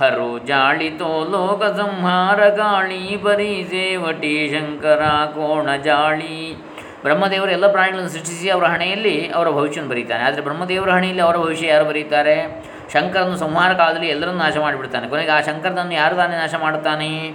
ಹರು 0.00 0.38
ಜಾಳಿತೋ 0.38 1.24
ಲೋಕ 1.24 1.64
ಸಂಹಾರ 1.64 2.48
ಗಾಳಿ 2.48 3.16
ಪರಿ 3.16 3.66
ಸೇವಟಿ 3.68 4.48
ಶಂಕರ 4.50 5.02
ಕೋಣ 5.26 5.76
ಜಾಳಿ. 5.76 6.56
ಬ್ರಹ್ಮದೇವರು 7.02 7.50
ಎಲ್ಲ 7.50 7.72
ಪ್ರಾಣಿಗಳನ್ನು 7.72 8.10
ಸೃಷ್ಟಿಸಿ 8.10 8.50
ಅವರ 8.50 8.64
ಹಣೆಯಲ್ಲಿ 8.64 9.28
ಅವರ 9.28 9.50
ಭವಿಷ್ಯವನ್ನು 9.50 9.90
ಬರೀತಾನೆ. 9.90 10.24
ಆದರೆ 10.24 10.40
ಬ್ರಹ್ಮದೇವರ 10.40 10.90
ಹಣೆಯಲ್ಲಿ 10.90 11.22
ಅವರ 11.22 11.36
ಭವಿಷ್ಯ 11.36 11.66
ಯಾರು 11.66 11.84
ಬರೀತಾರೆ? 11.84 12.64
ಶಂಕರನು 12.92 13.36
ಸಂಹಾರ 13.36 13.72
ಕಾಲದಲ್ಲಿ 13.72 14.08
ಎಲ್ಲರನ್ನು 14.08 14.38
ನಾಶ 14.38 14.56
ಮಾಡಿಬಿಡ್ತಾನೆ. 14.56 15.08
ಕೊನೆಗೆ 15.08 15.30
ಆ 15.30 15.40
ಶಂಕರನನ್ನು 15.40 15.94
ಯಾರು 15.94 16.16
ತಾನೇ 16.16 16.36
ನಾಶ 16.36 16.54
ಮಾಡುತ್ತಾನೆ? 16.54 17.32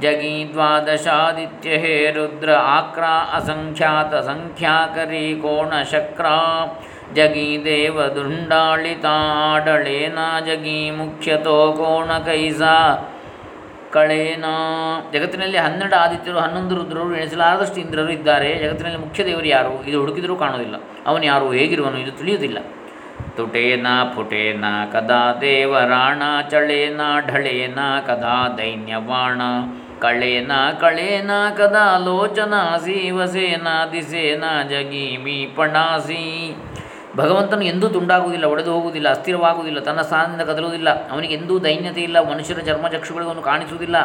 ಜಗಿ 0.00 0.48
ದ್ವಾದಶಾದಿತ್ಯ 0.52 1.70
ಹೇ 1.70 2.10
ರುದ್ರ 2.10 2.52
ಆಕ್ರ 2.52 3.02
ಅಸಂಖ್ಯಾತ 3.34 4.14
ಸಂಖ್ಯಾಕರಿ 4.14 5.38
ಕೋಣ 5.42 5.82
ಶಕ್ರ 5.82 6.26
ಜಗಿ 7.14 7.64
ದೇವ 7.64 8.02
ದುಂಡಾಳಿತಾಡಳೇನ 8.02 10.18
ಜಗಿ 10.46 10.90
ಮುಖ್ಯತೋ 10.90 11.72
ಕೋಣ 11.72 12.18
ಕೈಸ 12.18 12.62
ಕಳೇನ 13.92 14.44
ಜಗತ್ತಿನಲ್ಲಿ 15.12 15.58
ಹನ್ನೆರಡು 15.58 15.96
ಆದಿತ್ಯರು, 15.96 16.38
ಹನ್ನೊಂದು 16.38 16.74
ರುದ್ರರು, 16.74 17.16
ಎಣಿಸಲಾರದಷ್ಟು 17.16 17.80
ಇಂದ್ರರು 17.80 18.10
ಇದ್ದಾರೆ. 18.10 18.54
ಜಗತ್ತಿನಲ್ಲಿ 18.54 18.98
ಮುಖ್ಯ 18.98 19.24
ದೇವರು 19.24 19.44
ಯಾರು? 19.44 19.84
ಇದು 19.84 20.00
ಹುಡುಕಿದರೂ 20.00 20.36
ಕಾಣುವುದಿಲ್ಲ. 20.36 20.74
ಅವನು 21.06 21.24
ಯಾರು? 21.24 21.52
ಹೇಗಿರುವನು? 21.52 21.98
ಇದು 21.98 22.12
ತಿಳಿಯುವುದಿಲ್ಲ. 22.12 22.58
ತುಟೇನ 23.36 23.86
ಪುಟೇನ 24.14 24.64
ಕದಾ 24.92 25.38
ದೇವರಾಣ, 25.40 26.22
ಚಳೇನ 26.50 27.00
ಢಳೇನ 27.26 27.78
ಕದಾ 28.06 28.54
ದೈನ್ಯವಾಣ, 28.58 29.40
ಕಳೇನ 30.00 30.52
ಕಳೇನ 30.80 31.30
ಕದಾ 31.56 31.98
ಲೋಚನ, 31.98 32.54
ಸೀವಸೇನ 32.84 33.66
ದಿಸೇನಾ 33.92 34.62
ಜಗೀಮಿ 34.62 35.52
ಪಣಾಸಿ 35.56 36.56
ಭಗವಂತನು 37.16 37.62
ಎಂದೂ 37.62 37.88
ತುಂಡಾಗುವುದಿಲ್ಲ, 37.88 38.44
ಒಡೆದು 38.44 38.72
ಹೋಗುವುದಿಲ್ಲ, 38.72 39.08
ಅಸ್ಥಿರವಾಗುವುದಿಲ್ಲ, 39.08 39.80
ತನ್ನ 39.80 40.00
ಸ್ಥಾನದಿಂದ 40.00 40.40
ಕದಲುವುದಿಲ್ಲ, 40.40 41.10
ಅವನಿಗೆ 41.10 41.34
ಎಂದೂ 41.34 41.58
ದೈನ್ಯತೆ 41.58 42.00
ಇಲ್ಲ 42.00 42.30
ಮನುಷ್ಯರ 42.30 42.58
ಚರ್ಮಚಕ್ಷುಗಳು 42.58 43.24
ಅವನು 43.24 43.42
ಕಾಣಿಸುವುದಿಲ್ಲ, 43.42 43.96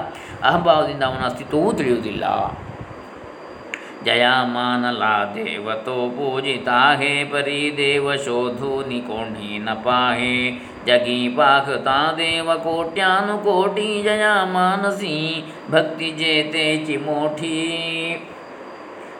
ಅಹಂಭಾವದಿಂದ 0.43 1.03
ಅವನ 1.03 1.25
ಅಸ್ತಿತ್ವವೂ 1.25 1.73
ತಿಳಿಯುವುದಿಲ್ಲ. 1.73 2.23
ಜಯಾಮಾನಲಾ 4.05 5.31
ದೇವತೋ 5.35 6.09
ಪೂಜಿತಾ, 6.09 6.95
ಹೇ 6.95 7.23
ಪರಿ 7.23 7.73
ದೇವ 7.77 8.15
ಶೋಧು 8.15 8.89
ನಿಕೋಣಿ 8.89 9.59
ನ 9.59 9.69
ಪಾಹೆ, 9.73 10.51
ಜಗಿ 10.85 11.27
ಪಾಕೃತಾ 11.27 12.13
ದೇವ 12.17 12.55
ಕೋಟ್ಯಾನುಕೋಟಿ 12.55 14.03
ಜಯಾ 14.03 14.45
ಮಾನಸಿ 14.45 15.43
ಭಕ್ತಿ 15.71 16.11
ಜೇತೆ 16.11 16.85
ಚಿಮೋಠಿ 16.85 17.55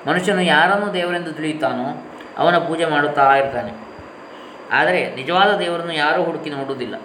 ಮನುಷ್ಯನು 0.08 0.42
ಯಾರನ್ನು 0.42 0.94
ದೇವರೆಂದು 0.94 1.34
ತಿಳಿಯುತ್ತಾನೋ 1.34 2.13
ಅವನ 2.38 2.58
ಪೂಜೆ 2.58 2.86
ಮಾಡುತ್ತಾ 2.86 3.36
ಇರ್ತಾನೆ. 3.36 3.72
ಆದರೆ 4.72 5.16
ನಿಜವಾದ 5.16 5.58
ದೇವರನ್ನು 5.58 5.94
ಯಾರೂ 5.94 6.24
ಹುಡುಕಿ 6.24 6.50
ನೋಡುವುದಿಲ್ಲ. 6.50 6.96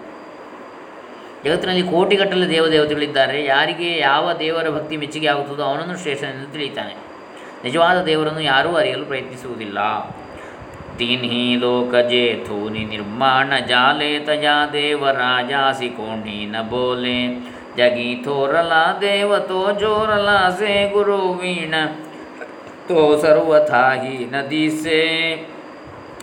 ಜಗತ್ತಿನಲ್ಲಿ 1.44 1.82
ಕೋಟಿಗಟ್ಟಲೆ 1.82 2.48
ದೇವದೇವತೆಗಳಿದ್ದಾರೆ. 2.48 3.44
ಯಾರಿಗೆ 3.44 3.98
ಯಾವ 3.98 4.32
ದೇವರ 4.32 4.70
ಭಕ್ತಿ 4.70 4.96
ಮೆಚ್ಚುಗೆ 4.96 5.26
ಆಗುತ್ತದೋ 5.26 5.64
ಅವನನ್ನು 5.64 5.96
ಶ್ರೇಷ್ಠನೆಂದು 5.98 6.52
ತಿಳಿಯುತ್ತಾನೆ. 6.52 6.94
ನಿಜವಾದ 7.64 8.02
ದೇವರನ್ನು 8.02 8.40
ಯಾರೂ 8.40 8.74
ಅರಿಯಲು 8.74 9.04
ಪ್ರಯತ್ನಿಸುವುದಿಲ್ಲ. 9.04 9.78
ತೀನ್ಹಿ 10.96 11.56
ಲೋಕ 11.56 11.94
ಜೇಥೂನಿ 11.94 12.84
ನಿರ್ಮಾಣ 12.84 13.52
ಜಾಲೆ 13.68 14.18
ತಜಾ 14.18 14.66
ದೇವರಾಜಾಸಿ 14.72 15.88
ಕೋಣಿ 15.88 16.46
ನ 16.46 16.56
ಬೋಲೆ 16.62 17.48
ಜಗಿ 17.76 18.22
ಥೋರಲ 18.24 18.72
ದೇವತೋ 19.00 19.72
ಜೋರಲ 19.72 20.28
ಸೇ 20.48 20.90
ಗುರು 20.92 21.32
ವೀಣ 21.32 21.74
ತೋ 22.88 23.18
ಸರ್ವಥಾಹಿ 23.18 24.24
ನದಿಸೆ 24.24 25.02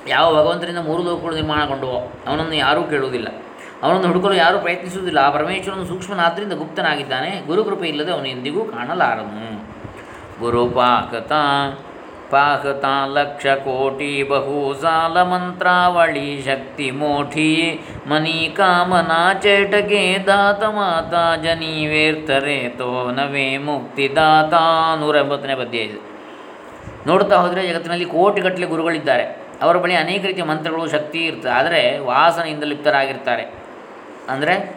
ಯಾವ 0.08 0.36
ಭಗವಂತನಿಂದ 0.36 0.78
ಮೂರು 0.78 1.04
ಲೋಕಗಳು 1.04 1.36
ನಿರ್ಮಾಣಗೊಂಡವೋ, 1.36 2.12
ಅವನನ್ನು 2.28 2.54
ಯಾರೂ 2.54 2.84
ಕೇಳುವುದಿಲ್ಲ. 2.84 3.28
ಅವನನ್ನು 3.84 4.08
ಹುಡುಕಲು 4.08 4.34
ಯಾರೂ 4.34 4.60
ಪ್ರಯತ್ನಿಸುವುದಿಲ್ಲ. 4.60 5.20
ಆ 5.20 5.30
ಪರಮೇಶ್ವರನು 5.30 5.86
ಸೂಕ್ಷ್ಮನಾದ್ದರಿಂದ 5.86 6.54
ಗುಪ್ತನಾಗಿದ್ದಾನೆ. 6.54 7.42
ಗುರುಕೃಪೆ 7.48 7.88
ಇಲ್ಲದೆ 7.88 8.12
ಅವನು 8.12 8.28
ಎಂದಿಗೂ 8.28 8.66
ಕಾಣಲಾರನು. 8.66 9.66
ಗುರು 10.40 10.70
ಪಾಕತ 10.70 11.32
ಪಾಕತ 12.32 12.86
ಲಕ್ಷ 13.14 13.46
ಕೋಟಿ 13.46 14.24
ಬಹು 14.24 14.74
ಸಾಲ 14.74 15.22
ಮಂತ್ರಾವಳಿ 15.22 16.44
ಶಕ್ತಿ 16.46 16.92
ಮೋಠಿ, 16.92 17.80
ಮನಿ 18.08 18.54
ಕಾಮನಾ 18.58 19.34
ಚೇಟಗೆ 19.34 20.24
ದಾತ 20.28 20.64
ಮಾತಾ, 20.64 21.36
ಜನಿವೇರ್ತರೆ 21.36 22.70
ತೋ 22.70 23.12
ನವೇ 23.12 23.58
ಮುಕ್ತಿದಾತ 23.58 24.54
ನೂರ 25.00 25.16
ಎಂಬತ್ತನೇ 25.16 25.56
ಪದ್ಯ 25.56 25.78
ಇದು 25.78 26.15
ನೋಡ್ತಾ 27.08 27.36
ಹೋದರೆ 27.36 27.68
ಜಗತ್ತಿನಲ್ಲಿ 27.68 28.06
ಕೋಟಿಗಟ್ಟಲೆ 28.06 28.66
ಗುರುಗಳಿದ್ದಾರೆ. 28.66 29.24
ಅವರ 29.62 29.78
ಬಳಿ 29.78 29.96
ಅನೇಕ 29.96 30.26
ರೀತಿಯ 30.26 30.44
ಮಂತ್ರಗಳು, 30.44 30.90
ಶಕ್ತಿ 30.90 31.26
ಇರ್ತದೆ 31.26 31.52
ಆದರೆ 31.52 32.00
ವಾಸನೆಯಿಂದ 32.00 32.64
ಲಿಪ್ತರಾಗಿರ್ತಾರೆ. 32.64 33.44
ಅಂದರೆ 34.30 34.76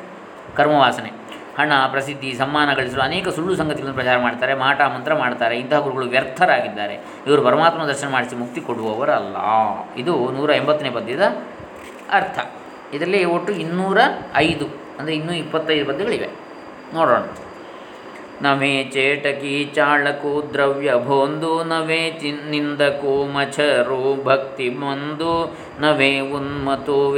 ಕರ್ಮವಾಸನೆ. 0.57 1.11
ಹಣ, 1.59 1.73
ಪ್ರಸಿದ್ಧಿ, 1.91 2.35
ಸಮ್ಮಾನ 2.35 2.75
ಗಳಿಸಲು 2.75 3.03
ಅನೇಕ 3.03 3.29
ಸುಳ್ಳು 3.29 3.57
ಸಂಗತಿಗಳನ್ನು 3.57 3.95
ಪ್ರಚಾರ 3.95 4.19
ಮಾಡ್ತಾರೆ, 4.19 4.55
ಮಾಟ, 4.55 4.81
ಮಂತ್ರ 4.81 5.15
ಮಾಡ್ತಾರೆ. 5.15 5.59
ಇಂತಹ 5.59 5.79
ಗುರುಗಳು 5.79 6.07
ವ್ಯರ್ಥರಾಗಿದ್ದಾರೆ. 6.07 6.95
ಇವರು 7.27 7.43
ಪರಮಾತ್ಮ 7.43 7.85
ದರ್ಶನ 7.85 8.09
ಮಾಡಿಸಿ 8.09 8.37
ಮುಕ್ತಿ 8.37 8.61
ಕೊಡುವವರಲ್ಲ. 8.61 9.37
ಇದು 9.97 10.33
ನೂರ 10.33 10.51
ಎಂಬತ್ತನೇ 10.51 10.91
ಪದ್ಯದ 10.91 11.23
ಅರ್ಥ. 12.11 12.39
ಇದರಲ್ಲಿ 12.95 13.25
ಒಟ್ಟು 13.25 13.53
ಇನ್ನೂರ 13.53 13.99
ಐದು, 14.35 14.67
ಅಂದರೆ 14.99 15.15
ಇನ್ನೂ 15.15 15.33
ಇಪ್ಪತ್ತೈದು 15.33 15.87
ಪದ್ಯಗಳಿವೆ. 15.87 16.29
ನೋಡೋಣ. 16.95 17.23
ನವೇ 18.43 18.85
ಚೇಟಕಿ 18.85 19.71
ಚಾಳಕು 19.75 20.51
ದ್ರವ್ಯ 20.53 20.95
ಭೋಂದು 21.05 21.65
ನವೇ 21.65 22.11
ನಿಂದಕು 22.51 23.33
ಮಚರು 23.33 24.25
ಭಕ್ತಿ 24.25 24.71
ಮಂದು 24.71 25.59
ನವೇ 25.81 26.21
ಉನ್ಮತು 26.21 27.17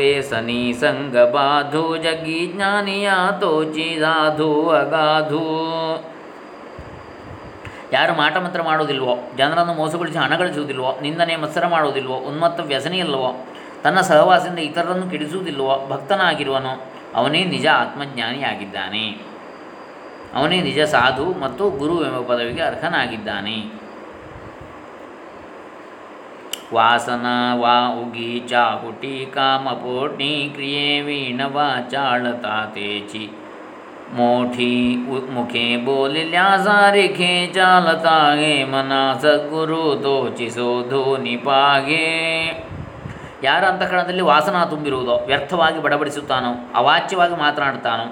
ಸಂಗ 0.81 1.19
ಬಾಧು 1.19 1.97
ಜಗಿ 1.97 2.47
ಜ್ಞಾನಿಯಾತೋ 2.47 3.65
ಚಿದಾಧು 3.65 4.69
ಅಗಾಧು. 4.69 5.45
ಯಾರು 7.93 8.15
ಮಾಟ 8.15 8.37
ಮಂತ್ರ 8.37 8.63
ಮಾಡುವುದಿಲ್ವೋ, 8.63 9.17
ಜನರನ್ನು 9.37 9.75
ಮೋಸಗೊಳಿಸಿ 9.75 10.19
ಹಣ 10.19 10.37
ಗಳಿಸುವುದಿಲ್ವೋ, 10.37 10.99
ನಿಂದನೆ 11.03 11.37
ಮತ್ಸರ 11.37 11.67
ಮಾಡುವುದಿಲ್ವೋ, 11.67 12.15
ಉನ್ಮತ್ತ 12.15 12.61
ವ್ಯಸನಿಯಲ್ಲವೋ 12.61 13.47
ತನ್ನ 13.83 14.01
ಸಹವಾಸದಿಂದ 14.01 14.59
ಇತರರನ್ನು 14.59 15.11
ಕೆಡಿಸುವುದಿಲ್ವೋ, 15.11 15.87
ಭಕ್ತನಾಗಿರುವನೋ, 15.91 16.93
ಅವನೇ 17.15 17.45
ನಿಜ 17.45 17.67
ಆತ್ಮಜ್ಞಾನಿಯಾಗಿದ್ದಾನೆ. 17.67 19.30
ಅವನೇ 20.35 20.61
ನಿಜ 20.61 20.81
ಸಾಧು 20.81 21.25
ಮತ್ತು 21.41 21.71
ಗುರು 21.71 22.05
ಎಂಬ 22.05 22.33
ಪದವಿಗೆ 22.33 22.63
ಅರ್ಹನಾಗಿದ್ದಾನೆ. 22.63 23.81
ವಾಸನ, 26.75 27.27
ವಾ, 27.55 27.89
ಉಗಿ, 27.89 28.41
ಚಾಹುಟಿ 28.49 29.31
ಕಾಮಪೋಟಿ 29.35 30.51
ಕ್ರಿಯೆ, 30.55 31.01
ವೀಣ 31.01 31.41
ವಾಚಾಳತಾ 31.47 32.67
ತೇಚಿ 32.75 33.31
ಮೋಠಿ 34.15 34.97
ಮುಖೆ 35.31 35.77
ಬೋಲಿಲ್ಯಾ 35.77 36.57
ಸಾರಿಖೆ 36.57 37.47
ಚಾಲತಾ 37.55 38.35
ಹೇ 38.35 38.65
ಮನ 38.65 38.93
ಸದ್ಗುರು 39.19 40.01
ತೋಚಿಸೋ 40.03 40.89
ಧೋನಿ 40.91 41.37
ಪಾಗೆ 41.37 42.07
ಯಾರ 43.43 43.65
ಅಂತಃಕರಣದಲ್ಲಿ 43.65 44.21
ವಾಸನ 44.21 44.65
ತುಂಬಿರುವುದೋ, 44.65 45.17
ವ್ಯರ್ಥವಾಗಿ 45.27 45.83
ಬಡಬಡಿಸುತ್ತಾನೋ, 45.83 46.73
ಅವಾಚ್ಯವಾಗಿ 46.75 47.35
ಮಾತನಾಡ್ತಾನೋ 47.35 48.07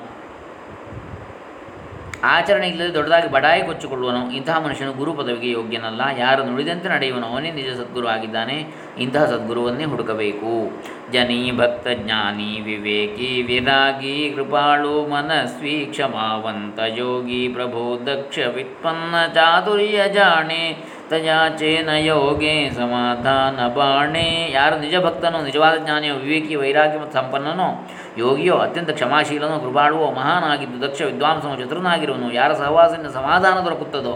ಆಚರಣೆ 2.25 2.69
ಇಲ್ಲದೆ 2.69 2.95
ದೊಡ್ಡದಾಗಿ 2.95 3.33
ಬಡಾಯಿ 3.33 3.63
ಕೊಚ್ಚಿಕೊಳ್ಳುವನು, 3.63 4.37
ಇಂತಹ 4.37 4.59
ಮನುಷ್ಯನು 4.59 4.93
ಗುರು 4.93 5.13
ಪದವಿಗೆ 5.13 5.51
ಯೋಗ್ಯನಲ್ಲ. 5.51 6.01
ಯಾರು 6.19 6.45
ನುಡಿದಂತೆ 6.45 6.89
ನಡೆಯುವನು, 6.89 7.27
ಅವನೇ 7.27 7.51
ನಿಜ 7.51 7.69
ಸದ್ಗುರು 7.69 8.09
ಆಗಿದ್ದಾನೆ. 8.09 8.67
ಇಂತಹ 8.99 9.25
ಸದ್ಗುರುವನ್ನೇ 9.25 9.85
ಹುಡುಕಬೇಕು. 9.85 10.83
ಜನಿ 11.13 11.53
ಭಕ್ತ 11.57 11.89
ಜ್ಞಾನಿ 11.95 12.61
ವಿವೇಕಿ 12.61 13.43
ವಿರಾಗಿ 13.43 14.33
ಕೃಪಾಳು 14.35 15.07
ಮನಸ್ವಿ 15.07 15.87
ಕ್ಷಮಾವಂತ 15.91 16.79
ಯೋಗಿ 16.87 17.49
ಪ್ರಭೋ 17.49 18.07
ದಕ್ಷ 18.07 18.39
ವಿತ್ಪನ್ನ 18.55 19.33
ಚಾತುರ್ಯ 19.35 20.09
ಜಾಣೆ. 20.15 20.85
ತಯಾಚೇನ 21.11 21.89
ಯೋಗೆ 21.99 22.71
ಸಮಾಧಾನ 22.71 23.69
ಬಾಣೆ. 23.69 24.51
ಯಾರು 24.53 24.79
ನಿಜ 24.79 24.97
ಭಕ್ತನೋ, 24.97 25.43
ನಿಜವಾದ 25.43 25.77
ಜ್ಞಾನಿಯೋ, 25.77 26.15
ವಿವೇಕಿ 26.15 26.55
ವೈರಾಗ್ಯ 26.55 26.99
ಮತ್ತು 26.99 27.19
ಸಂಪನ್ನನೋ 27.19 27.89
ಯೋಗಿಯೋ 28.19 28.57
ಅತ್ಯಂತ 28.57 28.91
ಕ್ಷಮಾಶೀಲನೋ, 28.91 29.59
ಕೃಪಾಳುವೋ, 29.59 30.11
ಮಹಾನಾಗಿದ್ದು, 30.11 30.89
ದಕ್ಷ 30.89 31.03
ವಿದ್ವಾಂಸನೋ, 31.03 31.57
ಚತುರನಾಗಿರುವನು, 31.57 32.33
ಯಾರ 32.33 32.53
ಸಹವಾಸದಿಂದ 32.53 33.07
ಸಮಾಧಾನ 33.07 33.59
ದೊರಕುತ್ತದೋ, 33.61 34.15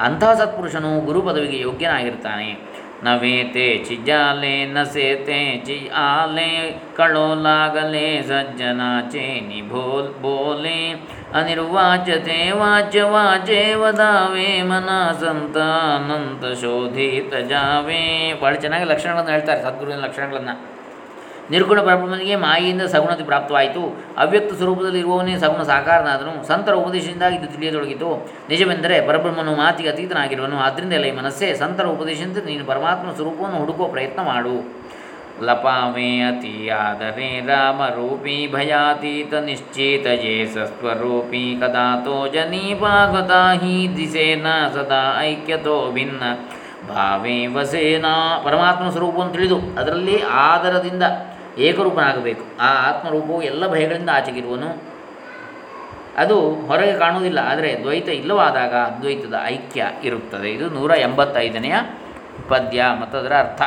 ಅಂಥ 0.00 0.24
ಸತ್ಪುರುಷನು 0.24 1.00
ಗುರು 1.00 1.22
ಪದವಿಗೆ 1.22 1.58
ಯೋಗ್ಯನಾಗಿರ್ತಾನೆ. 1.60 2.82
ನವೇತೆ 3.02 3.84
ಚಿಜಾಲೆ 3.88 4.66
ನಸೇತೆ 4.66 5.62
ಚಿ 5.66 5.90
ಆಲೆ, 5.94 6.84
ಕಳೋಲಾಗಲೆ 6.96 8.22
ಸಜ್ಜನ 8.22 8.80
ಚೇನಿ 9.10 9.68
ಭೋಲ್ 9.68 10.22
ಬೋಲೆ 10.22 10.92
ಅನಿರ್ವಾಚತೆ 11.34 12.50
ವಾಚ್ಯ 12.50 13.02
ವಾಚೆ 13.02 13.74
ವದಾವೆ, 13.74 14.62
ಮನ 14.62 14.88
ಸಂತ 15.12 15.56
ಅನಂತ 15.96 16.60
ಶೋಧಿತ 16.60 17.34
ಜಾವೇ. 17.34 18.32
ಭಾಳ 18.42 18.54
ಚೆನ್ನಾಗಿ 18.54 18.84
ಲಕ್ಷಣಗಳನ್ನು 18.84 19.30
ಹೇಳ್ತಾರೆ 19.30 19.62
ಸದ್ಗುರುವಿನ 19.62 20.00
ಲಕ್ಷಣಗಳನ್ನು. 20.04 20.81
ನಿರ್ಗುಣ 21.50 21.80
ಪರಬ್ರಹ್ಮನಿಗೆ 21.80 22.36
ಮಾಯೆಯಿಂದ 22.36 22.82
ಸಗುಣತೆ 22.82 23.24
ಪ್ರಾಪ್ತವಾಯಿತು. 23.24 23.82
ಅವ್ಯಕ್ತ 24.18 24.54
ಸ್ವರೂಪದಲ್ಲಿ 24.54 24.98
ಇರುವವನೇ 24.98 25.38
ಸಗುಣ 25.38 25.62
ಸಾಕಾರನಾದನು. 25.62 26.46
ಸಂತರ 26.46 26.72
ಉಪದೇಶದಿಂದಾಗಿ 26.72 27.36
ಇದು 27.36 27.46
ತಿಳಿಯತೊಡಗಿತು. 27.46 28.28
ನಿಜವೆಂದರೆ 28.48 29.06
ಪರಬ್ರಹ್ಮನು 29.06 29.56
ಮಾತಿಗೆ 29.56 29.88
ಅತೀತನಾಗಿರುವನು. 29.88 30.56
ಆದ್ದರಿಂದ 30.56 30.92
ಈ 30.92 31.10
ಮನಸ್ಸೇ 31.10 31.54
ಸಂತರ 31.54 31.86
ಉಪದೇಶದಿಂದ 31.86 32.36
ನೀನು 32.36 32.64
ಪರಮಾತ್ಮ 32.64 33.12
ಸ್ವರೂಪವನ್ನು 33.12 33.58
ಹುಡುಕುವ 33.58 33.88
ಪ್ರಯತ್ನ 33.88 34.20
ಮಾಡು. 34.20 34.82
ಲಪಾಮೇ 35.42 36.20
ಅತಿಯಾದರೆ 36.20 37.46
ರಾಮರೂಪಿ 37.46 38.52
ಭಯಾತೀತ 38.52 39.34
ನಿಶ್ಚಿತ 39.34 40.06
ಜೇ 40.06 40.46
ಸಸ್ವರೂಪಿ 40.54 41.56
ಕದಾತೋ 41.60 42.28
ಜನೀಪಾಗತಾ 42.28 43.54
ಹಿ 43.54 43.96
ದಿಸೇನ 43.96 44.46
ಸದಾ 44.74 45.20
ಐಕ್ಯತೋ 45.20 45.90
ಭಿನ್ನ 45.90 46.22
ಭಾವೇ 46.88 47.46
ವಸೇನ 47.46 48.06
ಪರಮಾತ್ಮ 48.44 48.90
ಸ್ವರೂಪವನ್ನು 48.90 49.32
ತಿಳಿದು 49.32 49.58
ಅದರಲ್ಲಿ 49.80 50.22
ಆದರದಿಂದ 50.22 51.02
ಏಕರೂಪನಾಗಬೇಕು. 51.58 52.44
ಆ 52.60 52.88
ಆತ್ಮರೂಪವು 52.88 53.42
ಎಲ್ಲ 53.42 53.72
ಭಯಗಳಿಂದ 53.72 54.10
ಆಚೆಗಿರುವನು. 54.12 54.92
ಅದು 56.16 56.50
ಹೊರಗೆ 56.50 56.98
ಕಾಣುವುದಿಲ್ಲ, 56.98 57.38
ಆದರೆ 57.38 57.80
ದ್ವೈತ 57.82 58.08
ಇಲ್ಲವಾದಾಗ 58.08 58.74
ಅದ್ವೈತದ 58.74 59.34
ಐಕ್ಯ 59.44 59.86
ಇರುತ್ತದೆ. 60.04 60.50
ಇದು 60.50 60.68
ನೂರ 60.70 60.90
ಎಂಬತ್ತೈದನೆಯ 60.90 61.74
ಪದ್ಯ 62.48 62.84
ಮತ್ತು 63.00 63.18
ಅದರ 63.18 63.32
ಅರ್ಥ. 63.32 63.62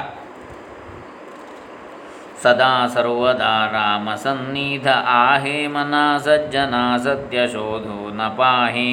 ಸದಾ 2.46 2.74
ಸರ್ವದಾ 2.94 3.54
ರಾಮ 3.74 4.08
ಸನ್ನಿಧ. 4.24 4.88
ಆಹೇ 5.20 5.58
ಸಜ್ಜನ 6.26 6.76
ಸತ್ಯ 7.06 7.48
ಶೋಧು 7.54 7.98
ನ 8.18 8.28
ಪಾಹೇ. 8.40 8.92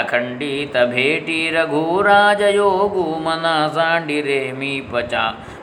ಅಖಂಡಿತ 0.00 0.76
ಭೇಟಿ 0.92 1.38
ರಘುರಾಜ 1.56 2.42
ಯೋಗು 2.62 3.04
ಮನ 3.26 3.46
ಸಾಂಡಿರೆ 3.76 4.40
ಮೀಪಚ 4.60 5.14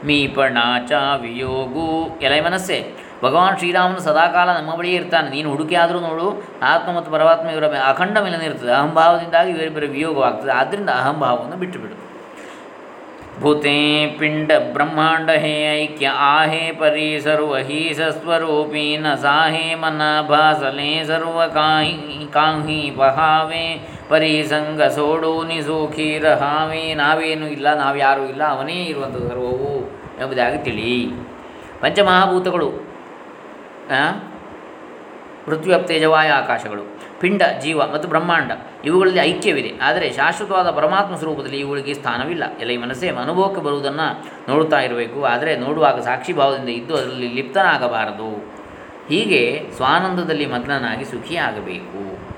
ಮೀಪಣಾಚ 0.07 0.91
ವಿಯೋಗು. 1.21 1.87
ಎಲೈ 2.25 2.41
ಮನಸ್ಸೆ, 2.47 2.79
ಭಗವಾನ್ 3.23 3.57
ಶ್ರೀರಾಮನು 3.57 4.01
ಸದಾಕಾಲ 4.07 4.49
ನಮ್ಮ 4.57 4.73
ಬಳಿ 4.79 4.91
ಇರ್ತಾನೆ. 4.99 5.29
ನೀನು 5.29 5.47
ಹುಡುಕಿ 5.53 5.75
ಆದರೂ 5.83 5.99
ನೋಡು, 6.09 6.27
ಆತ್ಮ 6.71 6.89
ಮತ್ತು 6.97 7.09
ಪರಮಾತ್ಮ 7.15 7.47
ಇವರ 7.55 7.65
ಅಖಂಡ 7.91 8.17
ಮಿಲನ 8.25 8.43
ಇರ್ತದೆ 8.49 8.71
ಅಹಂಭಾವದಿಂದಾಗಿ 8.81 9.51
ಇವರಿಬ್ಬರ 9.55 9.87
ವಿಯೋಗವಾಗ್ತದೆ. 9.97 10.53
ಆದ್ದರಿಂದ 10.61 10.89
ಅಹಂಭಾವವನ್ನು 11.01 11.57
ಬಿಟ್ಟುಬಿಡು. 11.63 11.95
ಭೂತೆ 13.39 14.07
ಪಿಂಡ 14.07 14.51
ಬ್ರಹ್ಮಾಂಡ 14.73 15.29
ಹೇ 15.29 15.81
ಐಕ್ಯ 15.81 16.07
ಆಹೇ 16.07 16.71
ಪರಿ 16.79 17.21
ಸರ್ವ 17.21 17.55
ಹಿ 17.55 17.93
ಸಸ್ವರೂಪೀ 17.93 18.97
ನ 18.97 19.15
ಸಾಹೇ 19.15 19.75
ಮನ 19.75 20.01
ಭಾಸಲೆ 20.27 21.03
ಸರ್ವ 21.03 21.47
ಕಾಹಿ 21.47 22.27
ಕಾಂಹಿ 22.33 22.91
ಬಹಾವೇ 22.97 23.89
ಪರಿ 24.09 24.43
ಸಂಗ 24.43 24.83
ಸೋಡು 24.83 25.43
ನಿ 25.43 25.61
ಸುಖಿ 25.61 26.19
ರಹಾವೆ 26.19 26.93
ನಾವೇನು 26.93 27.47
ಇಲ್ಲ 27.47 27.73
ನಾವ್ಯಾರೂ 27.73 28.25
ಇಲ್ಲ 28.25 28.43
ಅವನೇ 28.43 28.83
ಇರುವಂಥ 28.83 29.15
ಸರ್ವವು 29.15 29.73
ಎಂಬುದಾಗಿ 30.21 30.57
ತಿಳಿ. 30.57 31.11
ಪಂಚಮಹಾಭೂತಗಳು? 31.81 32.69
ಪೃಥ್ವಿ 35.45 35.73
ಅಪ್ತೇಜವಾಯ 35.73 36.29
ಆಕಾಶಗಳು. 36.29 36.98
ಪಿಂಡ, 37.19 37.41
ಜೀವ 37.61 37.81
ಮತ್ತು 37.93 38.09
ಬ್ರಹ್ಮಾಂಡ. 38.09 38.51
ಇವುಗಳಲ್ಲಿ 38.85 39.19
ಐಕ್ಯವಿದೆ. 39.19 39.71
ಆದರೆ 39.81 40.13
ಶಾಶ್ವತವಾದ 40.13 40.69
ಪರಮಾತ್ಮ 40.69 41.15
ಸ್ವರೂಪದಲ್ಲಿ 41.15 41.59
ಇವುಗಳಿಗೆ 41.59 41.93
ಸ್ಥಾನವಿಲ್ಲ. 41.93 42.43
ಎಲ್ಲ 42.59 42.71
ಈ 42.71 42.77
ಮನಸ್ಸೇ 42.77 43.09
ಅನುಭವಕ್ಕೆ 43.09 43.61
ಬರುವುದನ್ನು 43.61 44.25
ನೋಡುತ್ತಾ 44.49 44.79
ಇರಬೇಕು. 44.79 45.25
ಆದರೆ 45.25 45.57
ನೋಡುವಾಗ 45.57 45.99
ಸಾಕ್ಷಿ 45.99 46.33
ಭಾವದಿಂದ 46.33 46.69
ಇದ್ದು 46.69 46.97
ಅದರಲ್ಲಿ 46.97 47.27
ಲಿಪ್ತನಾಗಬಾರದು. 47.27 48.59
ಹೀಗೆ 49.09 49.69
ಸ್ವಾನಂದದಲ್ಲಿ 49.75 50.45
ಮಗ್ನನಾಗಿ 50.45 51.05
ಸುಖಿಯಾಗಬೇಕು. 51.05 52.28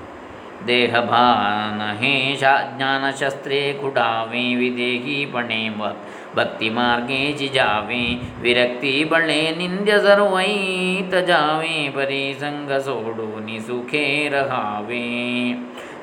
ದೇಹ 0.66 1.00
ಭಾನ 1.00 2.04
ಹೇಷ 2.04 2.44
ಜ್ಞಾನಶಸ್ತ್ರೇ 2.76 3.78
ಕುಡಾವೆ 3.80 4.54
ವಿದೇಹಿ 4.54 5.26
ಪಣೆ 5.32 5.68
ವ- 5.68 5.96
ಭಕ್ತಿ 6.34 6.70
ಮಾರ್ಗೇ 6.70 7.32
ಜಿಜಾವೆ, 7.32 8.32
ವಿರಕ್ತಿ 8.42 9.04
ಬಳೆ 9.04 9.50
ನಿಂದ್ಯ 9.50 9.98
ಸರ್ವೈತ 9.98 11.14
ಪರಿ 11.14 11.88
ಪರಿಸಂಗ 11.94 12.72
ಸೋಡು 12.72 13.46
ನಿ 13.46 13.60
ಸುಖೇ 13.60 14.28
ರಹಾವೆ. 14.28 15.52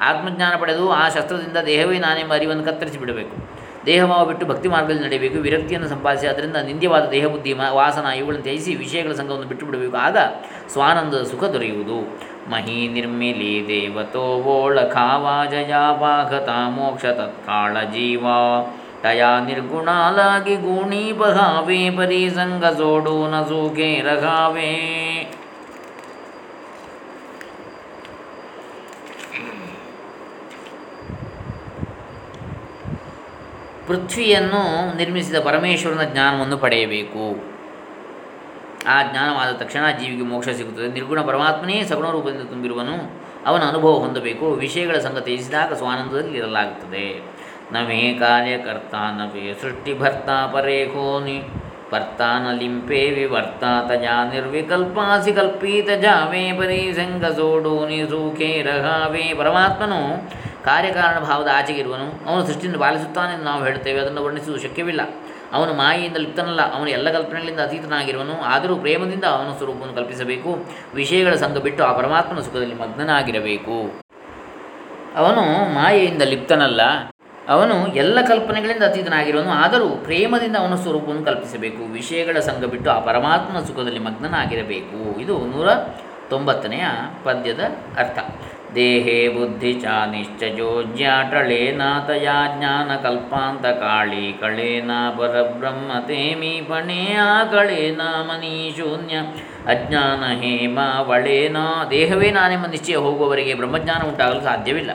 ಆತ್ಮಜ್ಞಾನ 0.02 0.56
ಪಡೆದು 0.56 0.92
ಆ 0.92 1.10
ಶಸ್ತ್ರದಿಂದ 1.10 1.58
ದೇಹವೇ 1.58 2.00
ನಾನೆಂಬ 2.00 2.34
ಅರಿವನ್ನು 2.34 2.64
ದೇಹಭಾವ 3.86 4.26
ಬಿಟ್ಟು 4.26 4.46
ಭಕ್ತಿ 4.46 4.68
ಮಾರ್ಗದಲ್ಲಿ 4.68 5.04
ನಡೆಯಬೇಕು, 5.04 5.40
ವಿರಕ್ತಿಯನ್ನು 5.40 5.88
ಸಂಪಾದಿಸಿ, 5.88 6.28
ಅದರಿಂದ 6.28 6.56
ನಿಂದ್ಯವಾದ 6.56 7.10
ದೇಹಬುದ್ಧಿ 7.10 7.54
ವಾಸನ 7.54 8.06
ಇವುಗಳನ್ನು 8.06 8.44
ತ್ಯಜಿಸಿ 8.44 8.76
ವಿಷಯಗಳ 8.76 9.12
ಸಂಘವನ್ನು 9.12 9.48
ಬಿಟ್ಟು 9.48 9.66
ಬಿಡಬೇಕು 9.66 9.98
ಆಗ 9.98 10.18
ಸ್ವಾನಂದದ 10.68 11.24
ಸುಖ 11.24 11.44
ದೊರೆಯುವುದು. 11.44 12.18
ಮಹಿ 12.50 12.88
ನಿರ್ಮಿಲಿ 12.88 13.68
ದೇವತೋ 13.68 14.20
ಓಳಖಾವಾಜಯಾಪಾಘತ 14.20 16.50
ಮೋಕ್ಷ 16.50 17.06
ತತ್ಕಾಳ 17.06 17.84
ಜೀವ. 17.84 18.26
ತಯಾ 19.02 19.40
ನಿರ್ಗುಣಾಲಾಗಿ 19.40 20.56
ಗುಣಿ 20.56 21.14
ಪರಿ 21.14 21.90
ಪರಿಸಂಗ 21.90 22.66
ಸೋಡೋ 22.66 23.28
ನ 23.28 23.44
ಸೂಖೇ 23.44 24.02
ರಘಾವೆ. 24.02 24.90
ಪೃಥ್ವಿಯನ್ನು 33.90 34.64
ನಿರ್ಮಿಸಿದ 34.98 35.40
ಪರಮೇಶ್ವರನ 35.46 36.04
ಜ್ಞಾನವನ್ನು 36.04 36.58
ಪಡೆಯಬೇಕು. 36.58 37.24
ಆ 38.88 38.98
ಜ್ಞಾನವಾದ 39.12 39.52
ತಕ್ಷಣ 39.52 39.86
ಜೀವಿಗೆ 40.00 40.24
ಮೋಕ್ಷ 40.24 40.50
ಸಿಗುತ್ತದೆ. 40.50 40.88
ನಿರ್ಗುಣ 40.88 41.22
ಪರಮಾತ್ಮನೇ 41.22 41.78
ಸಗುಣ 41.84 42.08
ರೂಪದಿಂದ 42.10 42.42
ತುಂಬಿರುವನು 42.42 42.96
ಅವನ 43.46 43.62
ಅನುಭವ 43.62 43.94
ಹೊಂದಬೇಕು. 43.94 44.46
ವಿಷಯಗಳ 44.52 44.98
ಸಂಗತಿ 44.98 45.22
ತ್ಯಜಿಸಿದಾಗ 45.22 45.74
ಸ್ವಾನಂದದಲ್ಲಿ 45.74 46.38
ಇರಲಾಗುತ್ತದೆ. 46.38 47.06
ನಮೇ 47.72 48.02
ಕಾರ್ಯಕರ್ತ 48.20 48.96
ನವೇ 49.18 49.54
ಸೃಷ್ಟಿಭರ್ತ 49.62 50.30
ಪರೇಖೋನಿ 50.54 51.38
ಭರ್ತಾನ 51.92 52.46
ಲಿಂಪೇ 52.60 53.02
ವಿವರ್ತ, 53.12 53.64
ತಜಾ 53.90 54.16
ನಿರ್ವಿಕಲ್ಪಾಸಿ 54.34 55.32
ಪರಿ 55.32 55.82
ಜಾವೇ 56.02 56.44
ಪರಿಸಂಗ 56.60 57.26
ಸೋಡೋನಿ 57.26 58.00
ಸುಖೇ 58.10 58.52
ರಹಾವೇ 58.62 59.26
ಪರಮಾತ್ಮನು 59.38 60.02
ಕಾರ್ಯಕಾರಣ 60.66 61.18
ಭಾವದ 61.30 61.50
ಆಚೆಗೆ 61.58 61.80
ಇರುವನು 61.84 62.08
ಅವನು 62.28 62.42
ಸೃಷ್ಟಿಯನ್ನು 62.48 62.80
ಪಾಲಿಸುತ್ತಾನೆ 62.80 63.32
ಎಂದು 63.34 63.46
ನಾವು 63.50 63.62
ಹೇಳುತ್ತೇವೆ, 63.68 64.00
ಅದನ್ನು 64.00 64.24
ವರ್ಣಿಸುವುದು 64.26 64.62
ಶಕ್ಯವಿಲ್ಲ. 64.64 65.02
ಅವನು 65.58 65.72
ಮಾಯೆಯಿಂದ 65.74 66.18
ಲಿಪ್ತನಲ್ಲ, 66.18 66.62
ಅವನು 66.76 66.90
ಎಲ್ಲ 66.98 67.08
ಕಲ್ಪನೆಗಳಿಂದ 67.12 67.60
ಅತೀತನಾಗಿರುವನು, 67.60 68.34
ಆದರೂ 68.54 68.74
ಪ್ರೇಮದಿಂದ 68.76 69.26
ಅವನ 69.36 69.52
ಸ್ವರೂಪವನ್ನು 69.58 69.96
ಕಲ್ಪಿಸಬೇಕು. 69.96 70.52
ವಿಷಯಗಳ 71.00 71.36
ಸಂಘ 71.44 71.58
ಬಿಟ್ಟು 71.58 71.82
ಆ 71.84 71.92
ಪರಮಾತ್ಮನ 71.92 72.42
ಸುಖದಲ್ಲಿ 72.48 72.76
ಮಗ್ನನಾಗಿರಬೇಕು. 72.76 73.78
ಅವನು 75.22 75.44
ಮಾಯೆಯಿಂದ 75.78 76.24
ಲಿಪ್ತನಲ್ಲ, 76.34 76.82
ಅವನು 77.56 77.76
ಎಲ್ಲ 78.02 78.18
ಕಲ್ಪನೆಗಳಿಂದ 78.28 78.84
ಅತೀತನಾಗಿರುವನು, 78.84 79.52
ಆದರೂ 79.64 79.90
ಪ್ರೇಮದಿಂದ 80.08 80.56
ಅವನ 80.56 80.76
ಸ್ವರೂಪವನ್ನು 80.84 81.26
ಕಲ್ಪಿಸಬೇಕು. 81.26 81.84
ವಿಷಯಗಳ 82.00 82.40
ಸಂಘ 82.50 82.64
ಬಿಟ್ಟು 82.66 82.92
ಆ 82.92 83.00
ಪರಮಾತ್ಮನ 83.00 83.62
ಸುಖದಲ್ಲಿ 83.70 84.00
ಮಗ್ನನಾಗಿರಬೇಕು. 84.00 85.00
ಇದು 85.24 85.38
ನೂರ 85.54 85.70
ತೊಂಬತ್ತನೆಯ 86.30 86.86
ಪದ್ಯದ 87.24 87.62
ಅರ್ಥ. 87.98 88.20
ದೇಹೇ 88.76 89.28
ಬುದ್ಧಿ 89.28 89.74
ಚ 89.74 89.86
ಕಲ್ಪಾಂತ 93.04 93.66
ಕಾಳಿ 93.66 94.34
ಕಳೇನ 94.40 94.92
ಪರಬ್ರಹ್ಮ 95.18 95.92
ತೇಮಿ 96.08 96.62
ಆ 97.14 97.44
ಕಳೇನ 97.44 98.02
ಮನೀಶೂನ್ಯ 98.02 99.16
ಅಜ್ಞಾನ 99.66 100.40
ಹೇಮ 100.40 100.80
ವಳೇನ. 101.00 101.58
ದೇಹವೇ 101.90 102.32
ನಾನೆಂಬ 102.32 102.66
ನಿಶ್ಚಯ 102.66 102.96
ಹೋಗುವವರಿಗೆ 102.96 103.54
ಬ್ರಹ್ಮಜ್ಞಾನ 103.54 104.08
ಉಂಟಾಗಲು 104.08 104.42
ಸಾಧ್ಯವಿಲ್ಲ. 104.42 104.92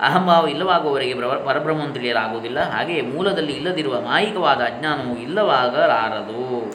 ಅಹಂಭಾವ 0.00 0.46
ಇಲ್ಲವಾಗುವವರಿಗೆ 0.48 1.14
ಬ್ರ 1.14 1.24
ಪರಬ್ರಹ್ಮವನ್ನು 1.24 1.94
ತಿಳಿಯಲಾಗುವುದಿಲ್ಲ. 1.94 2.60
ಹಾಗೆ 2.60 3.00
ಮೂಲದಲ್ಲಿ 3.00 3.52
ಇಲ್ಲದಿರುವ 3.52 4.00
ಮಾಯಿಕವಾದ 4.00 4.60
ಅಜ್ಞಾನವು 4.60 5.18
ಇಲ್ಲವಾಗಲಾರದು. 5.18 6.72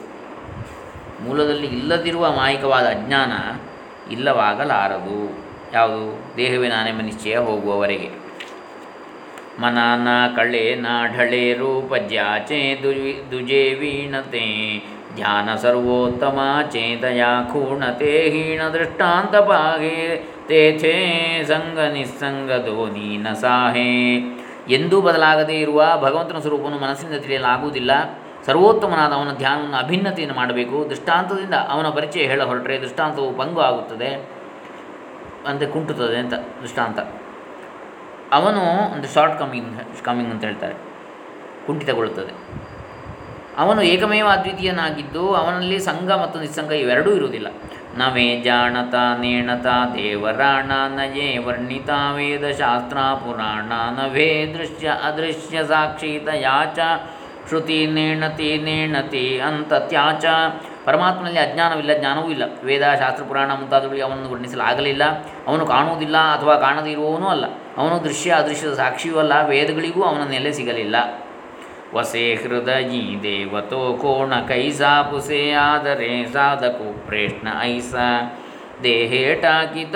ಮೂಲದಲ್ಲಿ 1.24 1.66
ಇಲ್ಲದಿರುವ 1.66 2.36
ಮಾಯಿಕವಾದ 2.36 2.86
ಅಜ್ಞಾನ 2.86 3.32
ಇಲ್ಲವಾಗಲಾರದು. 4.12 5.39
ಯಾವುದು? 5.72 6.36
ದೇಹವೇ 6.36 6.68
ನಾನೆಂಬ 6.68 7.02
ನಿಶ್ಚಯ 7.02 7.36
ಹೋಗುವವರೆಗೆ. 7.36 8.10
ಮನಾನ 9.60 10.08
ಕಳೆ 10.36 10.74
ನಾಢಳೆ 10.74 11.52
ರೂಪ 11.52 11.94
ದುಜಿ, 12.82 13.24
ದುಜೆ 13.30 13.74
ವೀಣತೆ. 13.74 14.46
ಧ್ಯಾನ 15.14 15.54
ಸರ್ವೋತ್ತಮ 15.54 16.40
ಚೇತಯ 16.72 17.22
ಖೂಣತೆ 17.52 18.30
ಹೀಣ 18.30 18.62
ದೃಷ್ಟಾಂತ 18.68 19.36
ಪಾಗೆ 19.36 20.16
ತೇಥೇ 20.46 20.94
ಸಂಗ 21.48 21.78
ನಿಸ್ಸಂಗ 21.78 22.50
ಧೋನಿ 22.66 23.16
ನ 23.16 23.32
ಸಾಹೇ 23.32 24.18
ಎಂದೂ 24.68 25.00
ಬದಲಾಗದೇ 25.00 25.52
ಇರುವ 25.52 25.84
ಭಗವಂತನ 26.00 26.38
ಸ್ವರೂಪವನ್ನು 26.38 26.78
ಮನಸ್ಸಿನಿಂದ 26.78 27.20
ತಿಳಿಯಲಾಗುವುದಿಲ್ಲ 27.20 27.90
ಸರ್ವೋತ್ತಮನಾದ 28.46 29.12
ಅವನ 29.12 29.34
ಧ್ಯಾನವನ್ನು 29.36 29.76
ಅಭಿನ್ನತೆಯನ್ನು 29.76 30.36
ಮಾಡಬೇಕು. 30.36 30.90
ದೃಷ್ಟಾಂತದಿಂದ 30.90 31.54
ಅವನ 31.54 31.88
ಪರಿಚಯ 31.88 32.20
ಹೇಳ 32.20 32.42
ಹೊರಟರೆ 32.42 32.80
ದೃಷ್ಟಾಂತವು 32.80 33.32
ಪಂಗು 33.32 33.60
ಆಗುತ್ತದೆ. 33.60 34.39
ಅಂದರೆ 35.46 35.66
ಕುಂಟುತ್ತದೆ 35.66 36.16
ಅಂತ 36.16 36.34
ದೃಷ್ಟಾಂತ. 36.34 36.98
ಅವನು 38.32 38.92
ಒಂದು 38.92 39.08
ಶಾರ್ಟ್ 39.08 39.38
ಕಮಿಂಗ್ 39.38 40.04
ಕಮಿಂಗ್ 40.04 40.30
ಅಂತ 40.30 40.44
ಹೇಳ್ತಾರೆ. 40.44 40.74
ಕುಂಠಿತಗೊಳ್ಳುತ್ತದೆ. 41.66 42.32
ಅವನು 43.58 43.82
ಏಕಮೇವ 43.82 44.26
ಅದ್ವಿತೀಯನಾಗಿದ್ದು 44.26 45.34
ಅವನಲ್ಲಿ 45.34 45.78
ಸಂಘ 45.78 46.10
ಮತ್ತು 46.10 46.40
ನಿಸ್ಸಂಗ 46.40 46.72
ಇವೆರಡೂ 46.72 47.10
ಇರುವುದಿಲ್ಲ. 47.10 47.46
ನವೇ 47.96 48.40
ಜಾಣತ, 48.40 48.94
ನೇಣತ, 48.94 49.66
ದೇವರಾಣ, 49.94 50.72
ನಯೇ 50.88 51.38
ವರ್ಣಿತ 51.38 51.90
ವೇದಶಾಸ್ತ್ರ 52.14 52.96
ಪುರಾಣ, 52.96 53.72
ನವೇ 53.98 54.54
ದೃಶ್ಯ, 54.58 54.90
ಅದೃಶ್ಯ, 55.04 55.64
ಸಾಕ್ಷಿತ, 55.64 56.28
ಯಾಚ, 56.34 56.78
ಶ್ರುತಿ, 57.48 57.86
ನೇಣತಿ 57.86 58.58
ನೇಣತಿ 58.58 59.40
ಅಂತ 59.40 59.74
ತ್ಯಾಚ 59.74 60.24
ಪರಮಾತ್ಮನಲ್ಲಿ 60.84 61.38
ಅಜ್ಞಾನವಿಲ್ಲ, 61.38 61.98
ಜ್ಞಾನವೂ 61.98 62.30
ಇಲ್ಲ. 62.30 62.42
ವೇದ, 62.64 62.82
ಶಾಸ್ತ್ರ, 62.82 63.24
ಪುರಾಣ 63.24 63.50
ಮುಂತಾದವುಗಳಿಗೆ 63.54 64.04
ಅವನನ್ನು 64.04 64.30
ವರ್ಣಿಸಲಾಗಲಿಲ್ಲ. 64.30 65.04
ಅವನು 65.46 65.66
ಕಾಣುವುದಿಲ್ಲ 65.66 66.16
ಅಥವಾ 66.16 66.56
ಕಾಣದೇ 66.56 66.90
ಇರುವವನೂ 66.90 67.26
ಅಲ್ಲ. 67.26 67.44
ಅವನು 67.76 68.04
ದೃಶ್ಯ, 68.04 68.30
ಅದೃಶ್ಯದ 68.30 68.72
ಸಾಕ್ಷಿಯೂ 68.72 69.18
ಅಲ್ಲ. 69.18 69.32
ವೇದಗಳಿಗೂ 69.48 70.02
ಅವನ 70.02 70.28
ನೆಲೆ 70.28 70.52
ಸಿಗಲಿಲ್ಲ. 70.52 70.96
ವಸೇ 71.94 72.34
ಹೃದಯಿ 72.34 73.22
ದೇವತೋ 73.22 73.98
ಕೋಣ 74.02 74.34
ಕೈಸಾ 74.34 75.02
ಪುಸೆ 75.02 75.50
ಆದರೆ 75.50 76.32
ಸಾಧಕು 76.32 77.06
ಪ್ರೇಷ್ಣ 77.06 77.48
ಐಸ. 77.60 77.94
ದೇಹೇಟಾಕಿತ 78.82 79.94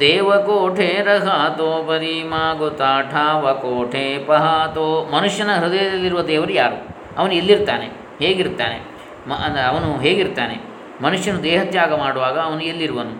ದೇವಕೋಠೆ 0.00 0.98
ರಹಾತೋ 1.02 1.82
ಬರೀ 1.82 2.22
ಮಾಗುತಾ 2.22 3.00
ಠಾವ 3.10 3.54
ಕೋಠೆ 3.54 4.24
ಪಹಾತೋ. 4.24 5.10
ಮನುಷ್ಯನ 5.16 5.54
ಹೃದಯದಲ್ಲಿರುವ 5.54 6.22
ದೇವರು 6.22 6.52
ಯಾರು? 6.52 6.88
ಅವನು 7.18 7.34
ಎಲ್ಲಿರ್ತಾನೆ? 7.34 7.86
ಹೇಗಿರ್ತಾನೆ? 8.22 8.93
ಮ 9.26 9.32
ಅವನು 9.66 9.98
ಹೇಗಿರ್ತಾನೆ? 9.98 10.56
ಮನುಷ್ಯನು 11.02 11.42
ದೇಹತ್ಯಾಗ 11.42 11.94
ಮಾಡುವಾಗ 11.94 12.38
ಅವನು 12.38 12.60
ಎಲ್ಲಿರುವನು? 12.60 13.14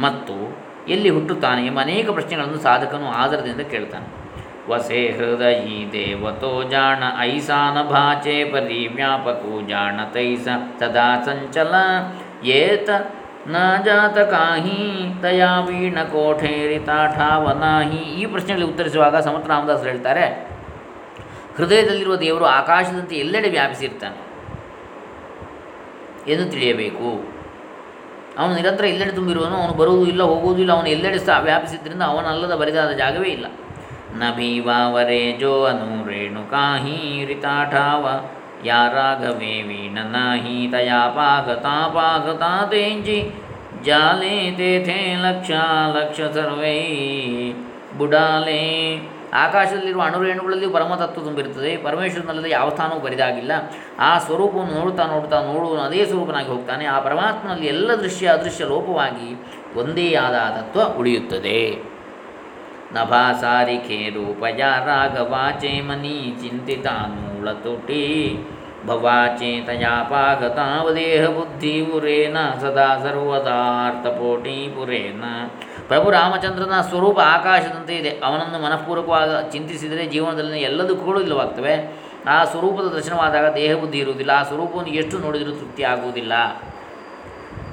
ಮತ್ತು 0.00 0.36
ಎಲ್ಲಿ 0.88 1.08
ಹುಟ್ಟುತ್ತಾನೆ 1.08 1.66
ಎಂಬ 1.66 1.80
ಅನೇಕ 1.80 2.10
ಪ್ರಶ್ನೆಗಳನ್ನು 2.10 2.58
ಸಾಧಕನು 2.58 3.08
ಆಧಾರದಿಂದ 3.08 3.60
ಕೇಳ್ತಾನೆ. 3.60 4.06
ವಸೆ 4.70 5.00
ಹೃದಯಿ 5.10 5.88
ದೇವತೋ 5.92 6.62
ಜಾಣ, 6.62 7.02
ಐಸಾನ 7.18 7.82
ಭಾಚೆ 7.82 8.44
ಪರಿ 8.44 8.86
ವ್ಯಾಪಕೋ 8.86 9.66
ಜಾಣ 9.66 10.00
ತೈಸ 10.12 10.48
ಸದಾ 10.80 11.22
ಸಂಚಲ 11.24 11.74
ಏತ 12.44 12.90
ನ 13.46 13.56
ಜಾತ 13.84 14.18
ಕಾಹಿ 14.18 14.82
ತಯಾ 15.22 15.60
ವೀಣ 15.60 15.98
ಕೋಠೇರಿ 16.02 16.78
ತಾಠಾವನಾಹಿ 16.78 18.02
ಈ 18.20 18.26
ಪ್ರಶ್ನೆಗಳಿಗೆ 18.26 18.70
ಉತ್ತರಿಸುವಾಗ 18.70 19.16
ಸಮರ್ಥ 19.16 19.48
ರಾಮದಾಸರು 19.50 19.88
ಹೇಳ್ತಾರೆ, 19.88 20.24
ಹೃದಯದಲ್ಲಿರುವ 21.56 22.16
ದೇವರು 22.16 22.44
ಆಕಾಶದಂತೆ 22.44 23.16
ಎಲ್ಲೆಡೆ 23.16 23.50
ವ್ಯಾಪಿಸಿರ್ತಾನೆ. 23.50 24.31
ಎಂದು 26.28 26.50
ತಿಳಿಯಬೇಕು. 26.50 27.32
ಅವನು 28.38 28.54
ನಿರಂತರ 28.54 28.84
ಎಲ್ಲೆಡೆ 28.84 29.10
ತುಂಬಿರುವನು, 29.10 29.56
ಅವನು 29.56 29.72
ಬರುವುದೂ 29.72 30.06
ಇಲ್ಲ, 30.06 30.22
ಹೋಗುವುದೂ 30.22 30.60
ಇಲ್ಲ, 30.60 30.72
ಅವನು 30.72 30.88
ಎಲ್ಲೆಡೆ 30.88 31.18
ಸಹ 31.18 31.40
ವ್ಯಾಪಿಸಿದ್ದರಿಂದ 31.42 32.02
ಅವನಲ್ಲದ 32.02 32.54
ಬರಿದಾದ 32.54 32.90
ಜಾಗವೇ 32.90 33.28
ಇಲ್ಲ. 33.28 33.46
ನಭೀವಾವರೇ 34.12 34.36
ಭೀವಾವರೆ 34.36 35.38
ಜೋ 35.38 35.64
ಅನು 35.64 36.08
ರೇಣುಕಾಹೀರಿತಾಠಾವ 36.08 38.06
ಯಾ 38.64 38.92
ರಾಘವೇ 38.92 39.62
ವೀಣ 39.62 39.98
ನಾಹಿ 39.98 40.68
ತಯಾ 40.72 41.08
ಪಾಗತಾ 41.08 41.88
ಪಾಗತಾ 41.88 42.66
ತೇಂಜಿ, 42.70 43.32
ಜಾಲೇ 43.84 44.50
ತೇಥೇ 44.50 45.16
ಲಕ್ಷ 45.22 45.50
ಲಕ್ಷ 45.96 46.20
ಸರ್ವೈ 46.34 46.80
ಬುಡಾಲೆ 47.98 48.62
ಆಕಾಶದಲ್ಲಿರುವ 49.32 50.02
ಅಣುರೇಣುಗಳಲ್ಲಿ 50.02 50.66
ಪರಮತತ್ವ 50.66 51.20
ತುಂಬಿರುತ್ತದೆ. 51.20 51.76
ಪರಮೇಶ್ವರನಲ್ಲದೆ 51.76 52.50
ಯಾವ 52.50 52.68
ಸ್ಥಾನವೂ 52.68 53.00
ಬರಿದಾಗಿಲ್ಲ. 53.00 53.52
ಆ 53.98 54.18
ಸ್ವರೂಪವನ್ನು 54.18 54.74
ನೋಡುತ್ತಾ 54.74 55.06
ನೋಡುತ್ತಾ 55.06 55.42
ನೋಡುವನು 55.42 55.80
ಅದೇ 55.80 56.04
ಸ್ವರೂಪನಾಗಿ 56.04 56.48
ಹೋಗ್ತಾನೆ. 56.48 56.86
ಆ 56.86 57.00
ಪರಮಾತ್ಮನಲ್ಲಿ 57.00 57.66
ಎಲ್ಲ 57.66 57.94
ದೃಶ್ಯ 57.94 58.26
ಅದೃಶ್ಯ 58.26 58.64
ಲೋಪವಾಗಿ 58.64 59.44
ಒಂದೇ 59.78 60.14
ಆದ 60.14 60.32
ತತ್ವ 60.32 60.98
ಉಳಿಯುತ್ತದೆ. 60.98 61.92
ನಭಾಸಾರಿಕೆ 62.92 64.10
ರೂಪಯ 64.10 64.58
ರಾಘವಾಚೆ 64.58 65.80
ಮನಿ 65.80 66.34
ಚಿಂತಿತಾನೂಳತುಟಿ 66.42 68.38
ಭವಾಚೇತಯಾಪಾಗತಾವದೇಹ 68.86 71.26
ಬುದ್ಧಿ 71.26 71.82
ಪುರೇನ 71.82 72.36
ಸದಾ 72.60 72.98
ಸರ್ವದಾರ್ಥಪೋಟಿ 73.02 74.72
ಪುರೇನ. 74.76 75.24
ಪ್ರಭು 75.88 76.10
ರಾಮಚಂದ್ರನ 76.10 76.80
ಸ್ವರೂಪ 76.80 77.18
ಆಕಾಶದಂತೆ 77.18 77.94
ಇದೆ. 77.94 78.10
ಅವನನ್ನು 78.24 78.58
ಮನಃಪೂರ್ವಕವಾಗಿ 78.64 79.52
ಚಿಂತಿಸಿದರೆ 79.52 80.06
ಜೀವನದಲ್ಲಿ 80.06 80.60
ಎಲ್ಲ 80.60 80.82
ದುಃಖಗಳು 80.82 81.20
ಇಲ್ಲವಾಗ್ತವೆ. 81.20 82.02
ಆ 82.28 82.44
ಸ್ವರೂಪದ 82.44 82.84
ದರ್ಶನವಾದಾಗ 82.84 83.54
ದೇಹ 83.54 83.76
ಬುದ್ಧಿ 83.76 83.98
ಇರುವುದಿಲ್ಲ. 83.98 84.30
ಆ 84.30 84.42
ಸ್ವರೂಪವನ್ನು 84.42 84.90
ಎಷ್ಟು 84.90 85.18
ನೋಡಿದರೂ 85.18 85.50
ತೃಪ್ತಿ 85.50 85.82
ಆಗುವುದಿಲ್ಲ. 85.82 86.32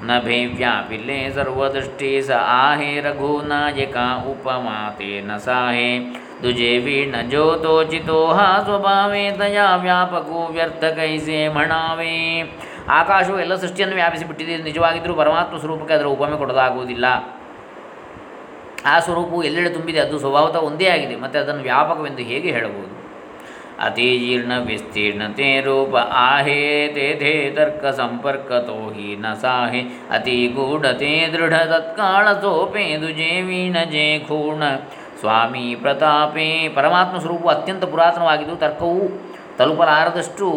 ನ 0.02 0.10
ಭೇವ್ಯಾಪಿಲೆ 0.18 1.34
ಸರ್ವದೃಷ್ಟಿ 1.34 2.22
ಸ 2.22 2.30
ಆಹೆ 2.46 3.00
ರಘುನಾಯಕ 3.00 3.96
ಉಪಮಾತೆ 4.30 5.20
ನ 5.20 5.36
ಸಾಹೇ. 5.36 6.16
ದುಜೆ 6.42 6.78
ವೀಣ 6.78 7.14
ಜ್ಯೋತೋಚಿತೋ 7.28 8.26
ಹಾ 8.26 8.62
ಸ್ವಭಾವೇ 8.64 9.30
ತಯಾ 9.30 9.76
ವ್ಯಾಪಕೋ 9.76 10.46
ವ್ಯರ್ಥ 10.52 10.84
ಕೈಸೆ 10.84 11.48
ಮಣಾವೇ. 11.48 12.42
ಆಕಾಶವು 12.88 13.40
ಎಲ್ಲ 13.40 13.54
ಸೃಷ್ಟಿಯನ್ನು 13.54 13.94
ವ್ಯಾಪಿಸಿಬಿಟ್ಟಿದೆ. 13.94 14.56
ನಿಜವಾಗಿದ್ದರೂ 14.56 15.14
ಪರಮಾತ್ಮ 15.14 15.58
ಸ್ವರೂಪಕ್ಕೆ 15.58 15.94
ಅದರ 15.94 16.04
ಉಪಮೆ 16.04 16.36
ಕೊಡಲಾಗುವುದಿಲ್ಲ. 16.36 17.04
ಆ 18.86 19.00
ಸ್ವರೂಪವು 19.00 19.42
ಎಲ್ಲೆಡೆ 19.42 19.70
ತುಂಬಿದೆ, 19.70 19.98
ಅದು 19.98 20.18
ಸ್ವಭಾವತ 20.18 20.56
ಒಂದೇ 20.56 20.86
ಆಗಿದೆ. 20.86 21.16
ಮತ್ತು 21.16 21.38
ಅದನ್ನು 21.38 21.62
ವ್ಯಾಪಕವೆಂದು 21.62 22.22
ಹೇಗೆ 22.22 22.50
ಹೇಳಬಹುದು? 22.50 23.00
ಅತಿಜೀರ್ಣ 23.80 24.52
ವಿಸ್ತೀರ್ಣತೆ 24.66 25.60
ರೂಪ 25.60 25.96
ಆಹೇ 26.12 26.88
ತೇ 26.94 27.52
ತರ್ಕ 27.56 27.86
ಸಂಪರ್ಕ 27.86 28.52
ತೋಹಿ 28.52 29.16
ನ 29.16 29.26
ಸಾಹೆ. 29.40 29.80
ಅತಿ 30.10 30.46
ಗೂಢತೆ 30.46 31.28
ದೃಢ 31.32 31.54
ತತ್ಕಾಳ 31.54 32.32
ಸೋಪೆ 32.32 32.96
ಜೇ 33.12 33.42
ವೀಣ 33.42 33.76
ಜೇ 33.84 34.18
ಖೂಣ. 34.28 34.62
ಸ್ವಾಮಿ 35.20 35.74
ಪ್ರತಾಪೇ, 35.74 36.68
ಪರಮಾತ್ಮ 36.68 37.18
ಸ್ವರೂಪವು 37.18 37.48
ಅತ್ಯಂತ 37.48 37.84
ಪುರಾತನವಾಗಿದ್ದು, 37.84 38.56
ತರ್ಕವು 38.56 39.00
ತಲುಪಲಾರದಷ್ಟು 39.58 40.50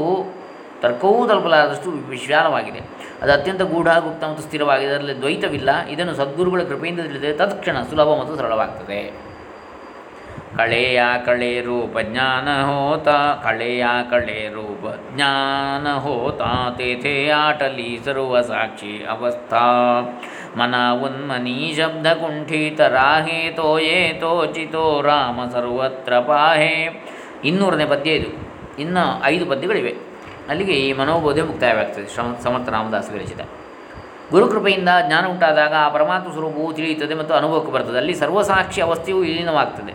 ತರ್ಕವೂ 0.83 1.27
ತಲುಪಲಾರದಷ್ಟು 1.27 1.91
ವಿಶಾಲವಾಗಿದೆ. 1.91 2.79
ಅದು 3.21 3.31
ಅತ್ಯಂತ 3.31 3.61
ಗೂಢ 3.61 3.87
ಗುಪ್ತ 3.87 4.23
ಮತ್ತು 4.23 4.43
ಸ್ಥಿರವಾಗಿದೆ. 4.43 4.91
ಅದರಲ್ಲಿ 4.91 5.19
ದ್ವೈತವಿಲ್ಲ. 5.19 5.85
ಇದನ್ನು 5.85 6.13
ಸದ್ಗುರುಗಳ 6.13 6.63
ಕೃಪೆಯಿಂದ 6.63 6.99
ತಿಳಿದರೆ 6.99 7.33
ತತ್ಕ್ಷಣ 7.33 7.81
ಸುಲಭ 7.81 8.07
ಮತ್ತು 8.07 8.35
ಸರಳವಾಗ್ತದೆ. 8.35 9.33
ಕಳೆಯ 10.57 11.03
ಕಳೆ 11.25 11.61
ರೂಪ 11.61 11.99
ಜ್ಞಾನ 11.99 12.63
ಹೋತ, 12.63 13.07
ಕಳೆಯ 13.43 13.85
ಕಳೆ 14.09 14.49
ರೂಪ 14.53 14.95
ಜ್ಞಾನ 15.15 15.93
ಹೋತ, 15.93 16.41
ತೇಥೆ 16.77 17.29
ಆಟಲಿ 17.29 17.99
ಸರ್ವ 18.05 18.41
ಸಾಕ್ಷಿ 18.41 19.05
ಅವಸ್ಥಾ. 19.09 19.61
ಮನ 20.57 20.75
ಉನ್ಮನಿ 20.91 21.73
ಶಬ್ದ 21.77 22.07
ಕುಂಠಿತ, 22.07 22.81
ರಾಹೇ 22.81 23.51
ತೋಯೇ 23.51 24.17
ತೋಚಿತೋ 24.19 25.01
ರಾಮ 25.01 25.39
ಸರ್ವತ್ರ 25.51 26.19
ಪಾಹೆ. 26.19 27.05
ಇನ್ನೂರನೇ 27.45 27.85
ಪದ್ಯ 27.85 28.11
ಇದು. 28.11 28.53
ಇನ್ನು 28.79 29.23
ಐದು 29.23 29.45
ಪದ್ಯಗಳಿವೆ. 29.45 30.12
ಅಲ್ಲಿಗೆ 30.49 30.71
ಈ 30.71 30.93
ಮನೋಬೋಧೆ 30.93 31.41
ಮುಕ್ತಾಯವಾಗ್ತದೆ. 31.41 32.13
ಶ್ರಮ, 32.13 32.35
ಸಮರ್ಥ 32.43 32.69
ರಾಮದಾಸ 32.69 33.09
ವಿರಚಿತ 33.13 33.41
ಗುರುಕೃಪೆಯಿಂದ 34.31 34.89
ಜ್ಞಾನ 35.07 35.25
ಉಂಟಾದಾಗ 35.25 35.73
ಆ 35.73 35.89
ಪರಮಾತ್ಮ 35.89 36.31
ಸ್ವರೂಪವು 36.31 36.73
ತಿಳಿಯುತ್ತದೆ 36.73 37.13
ಮತ್ತು 37.13 37.33
ಅನುಭವಕ್ಕೆ 37.33 37.71
ಬರ್ತದೆ 37.71 37.97
ಅಲ್ಲಿ 37.97 38.15
ಸರ್ವಸಾಕ್ಷಿ 38.15 38.81
ಅವಸ್ಥೆಯು 38.81 39.17
ವಿಲೀನವಾಗ್ತದೆ. 39.17 39.93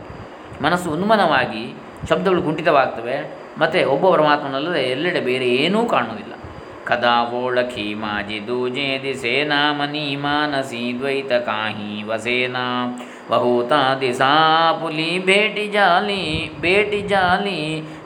ಮನಸ್ಸು 0.63 0.91
ಉನ್ಮನವಾಗಿ 0.91 1.75
ಶಬ್ದಗಳು 2.09 2.43
ಕುಂಠಿತವಾಗ್ತವೆ. 2.43 3.37
ಮತ್ತು 3.59 3.91
ಒಬ್ಬ 3.91 4.17
ಪರಮಾತ್ಮನಲ್ಲದೆ 4.17 4.81
ಎಲ್ಲೆಡೆ 4.81 5.21
ಬೇರೆ 5.21 5.49
ಏನೂ 5.49 5.87
ಕಾಣುವುದಿಲ್ಲ. 5.87 6.33
ಕದಾ 6.85 7.31
ಓಳಖಿ 7.31 7.95
ಮಾಜಿ 7.95 8.47
ದೂಜೇದಿ 8.47 9.09
ದಿಸೇನಾ 9.09 9.73
ಮನಿ 9.73 10.17
ಮಾನಸಿ 10.17 10.99
ದ್ವೈತ 10.99 11.33
ಕಾಹಿ 11.33 12.03
ವಸೇನಾ 12.03 12.99
ಬಹುತಾ 13.31 13.79
ದಿಸಾ 14.01 14.29
ಪುಲಿ 14.81 15.09
ಭೇಟಿ 15.27 15.64
ಜಾಲಿ 15.67 16.23
ಭೇಟಿ 16.61 17.01
ಜಾಲಿ, 17.12 17.59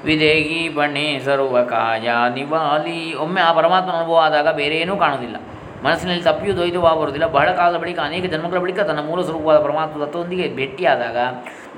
ವಿದೇಹಿ 0.05 0.69
ಬಣ್ಣೆ 0.69 1.07
ಸರ್ವಕಾಯ 1.25 2.09
ನಿವಾಲಿ. 2.35 3.01
ಒಮ್ಮೆ 3.25 3.41
ಆ 3.41 3.53
ಪರಮಾತ್ಮನ 3.53 3.95
ಅನುಭವ 4.01 4.19
ಆದಾಗ 4.25 4.49
ಬೇರೆ 4.61 4.77
ಏನೂ 4.77 4.97
ಕಾಣುವುದಿಲ್ಲ. 4.97 5.37
ಮನಸ್ಸಿನಲ್ಲಿ 5.85 6.25
ತಪ್ಪಿಯೂ 6.25 6.53
ದ್ವೈತವಾಗಿ 6.57 6.99
ಬರುವುದಿಲ್ಲ 7.01 7.27
ಬಹಳ 7.27 7.49
ಕಾಲದ 7.53 7.79
ಬಳಿಕ, 7.83 7.99
ಅನೇಕ 7.99 8.25
ಜನ್ಮಗಳ 8.33 8.59
ಬಳಿಕ 8.59 8.81
ತನ್ನ 8.81 9.01
ಮೂಲ 9.09 9.23
ಸ್ವರೂಪವಾದ 9.23 9.59
ಪರಮಾತ್ಮ 9.63 10.05
ತತ್ವದೊಂದಿಗೆ 10.05 10.49
ಭೇಟಿಯಾದಾಗ 10.57 11.17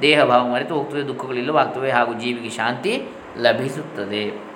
ದೇಹ 0.02 0.24
ಭಾವ 0.24 0.42
ಮರೆತು 0.54 0.74
ಹೋಗ್ತದೆ 0.74 1.04
ದುಃಖಗಳಿಲ್ಲವಾಗ್ತವೆ 1.08 1.90
ಹಾಗೂ 1.90 2.12
ಜೀವಿಗೆ 2.14 2.50
ಶಾಂತಿ 2.58 2.94
ಲಭಿಸುತ್ತದೆ. 3.38 4.53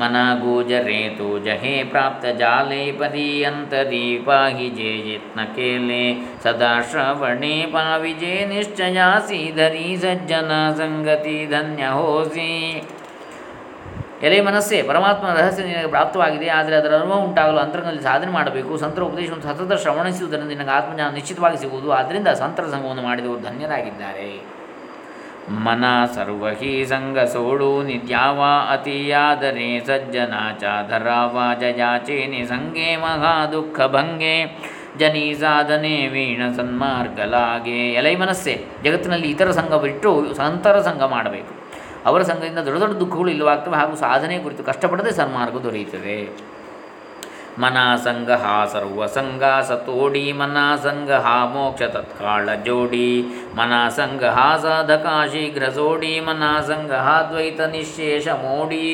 ಮನ 0.00 0.16
ಗೋಜರೆ 0.42 0.98
ತೋ 1.18 1.28
ಜಹೇ 1.46 1.72
ಪ್ರಾಪ್ತ 1.92 2.24
ಜಾಲೆ 2.40 2.82
ಪರ್ಯಂತರಿ 2.98 4.06
ಪಾಹಿ 4.26 4.68
ಜೇ 4.78 4.92
ಯತ್ನ 5.06 5.40
ಕೇಲೆ 5.56 6.04
ಸದಾ 6.44 6.74
ಶ್ರವಣೆ 6.90 7.56
ಪಾವಿಜೆ 7.72 8.34
ನಿಶ್ಚಯಾಸಿ 8.50 9.40
ಧರಿ 9.56 9.88
ಸಜ್ಜನ 10.02 10.52
ಸಂಗತಿ 10.80 11.38
ಧನ್ಯ 11.54 11.82
ಹೋಸಿ. 11.98 12.52
ಎಲೆ 14.26 14.38
ಮನಸ್ಸೇ 14.48 14.78
ಪರಮಾತ್ಮನ 14.90 15.32
ರಹಸ್ಯ 15.38 15.64
ನಿನಗೆ 15.66 15.90
ಪ್ರಾಪ್ತವಾಗಿದೆ, 15.94 16.46
ಆದರೆ 16.58 16.74
ಅದರ 16.78 16.92
ಅನುಭವ 16.98 17.18
ಉಂಟಾಗಲು 17.26 17.60
ಅಂತರಂಗದಲ್ಲಿ 17.64 18.04
ಸಾಧನೆ 18.08 18.32
ಮಾಡಬೇಕು. 18.38 18.72
ಸಂತರ 18.84 19.02
ಉಪದೇಶವನ್ನು 19.08 19.46
ಸತತ 19.48 19.80
ಶ್ರವಣಿಸುವುದರಿಂದ 19.84 20.50
ನಿನಗೆ 20.54 20.72
ಆತ್ಮಜ್ಞಾನ 20.78 21.10
ನಿಶ್ಚಿತವಾಗಿ 21.18 21.58
ಸಿಗುವುದು. 21.64 21.90
ಆದ್ದರಿಂದ 21.98 22.28
ಸಂತರ 22.42 22.64
ಸಂಘವನ್ನು 22.74 23.04
ಮಾಡಿದವರು 23.08 23.42
ಧನ್ಯರಾಗಿದ್ದಾರೆ. 23.50 24.30
ಮನ 25.50 25.84
ಸರ್ವಹಿ 26.14 26.86
ಸಂಗ 26.86 27.18
ಸೋಡು 27.18 27.82
ನಿತ್ಯಾವ 27.82 28.42
ಅತಿಯಾದರೆ 28.72 29.86
ಸಜ್ಜನಾಚಾಧರಾವ 29.86 31.40
ಜಯಾಚೆ 31.60 32.26
ನಿಸಂಗೆ 32.26 32.96
ಮಹಾ 32.96 33.46
ದುಃಖ 33.46 33.80
ಭಂಗೆ. 33.80 34.58
ಜನಿ 34.98 35.34
ಸಾಧನೆ 35.34 36.08
ವೀಣ 36.08 36.42
ಸನ್ಮಾರ್ಗಲಾಗೆ. 36.56 37.92
ಎಲೈ 37.92 38.16
ಮನಸ್ಸೇ, 38.16 38.64
ಜಗತ್ತಿನಲ್ಲಿ 38.84 39.30
ಇತರ 39.30 39.50
ಸಂಘ 39.50 39.74
ಬಿಟ್ಟು 39.74 40.34
ಸಂತರ 40.34 40.80
ಸಂಘ 40.80 41.02
ಮಾಡಬೇಕು. 41.02 41.54
ಅವರ 42.06 42.22
ಸಂಘದಿಂದ 42.22 42.58
ದೊಡ್ಡ 42.58 42.78
ದೊಡ್ಡ 42.78 42.94
ದುಃಖಗಳು 42.94 43.30
ಇಲ್ಲವಾಗ್ತವೆ 43.30 43.76
ಹಾಗೂ 43.76 43.94
ಸಾಧನೆ 43.94 44.38
ಕುರಿತು 44.38 44.64
ಕಷ್ಟಪಡದೆ 44.64 45.12
ಸನ್ಮಾರ್ಗ 45.12 45.56
ದೊರೆಯುತ್ತದೆ. 45.56 46.48
ಮನ 47.60 47.78
ಹಾ 48.42 48.56
ಸರ್ವಸಂಗ 48.72 49.44
ಸತೋಡಿ 49.68 50.32
ಮನಾಸಂಗ 50.32 51.10
ಹಾ 51.12 51.36
ಮೋಕ್ಷ 51.44 51.82
ತತ್ಕಾಳ 51.82 52.48
ಜೋಡಿ 52.54 53.08
ಮನಾಸಂಗ 53.54 54.24
ಹಾ 54.24 54.48
ಸಾಧಕ 54.56 55.06
ಶೀಘ್ರ 55.32 55.68
ಸೋಡಿ 55.68 56.20
ಮನಾಸಂಗ 56.20 56.92
ಹಾ 56.92 57.16
ದ್ವೈತ 57.22 57.60
ನಿಶೇಷ 57.60 58.28
ಮೋಡಿ 58.28 58.84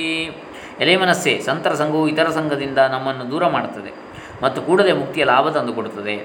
ಎಲೆ 0.81 0.97
ಮನಸ್ಸೇ 0.97 1.35
ಸಂತರ 1.41 1.75
ಸಂಘವು 1.75 2.09
ಇತರ 2.09 2.29
ಸಂಘದಿಂದ 2.29 2.79
ನಮ್ಮನ್ನು 2.79 3.31
ದೂರ 3.31 3.47
ಮಾಡುತ್ತದೆ 3.47 3.93
ಮತ್ತು 4.43 4.63
ಕೂಡಲೇ 4.63 4.93
ಮುಕ್ತಿಯ 4.93 5.25
ಲಾಭ 5.25 5.49
ತಂದುಕೊಡುತ್ತದೆ. 5.49 6.17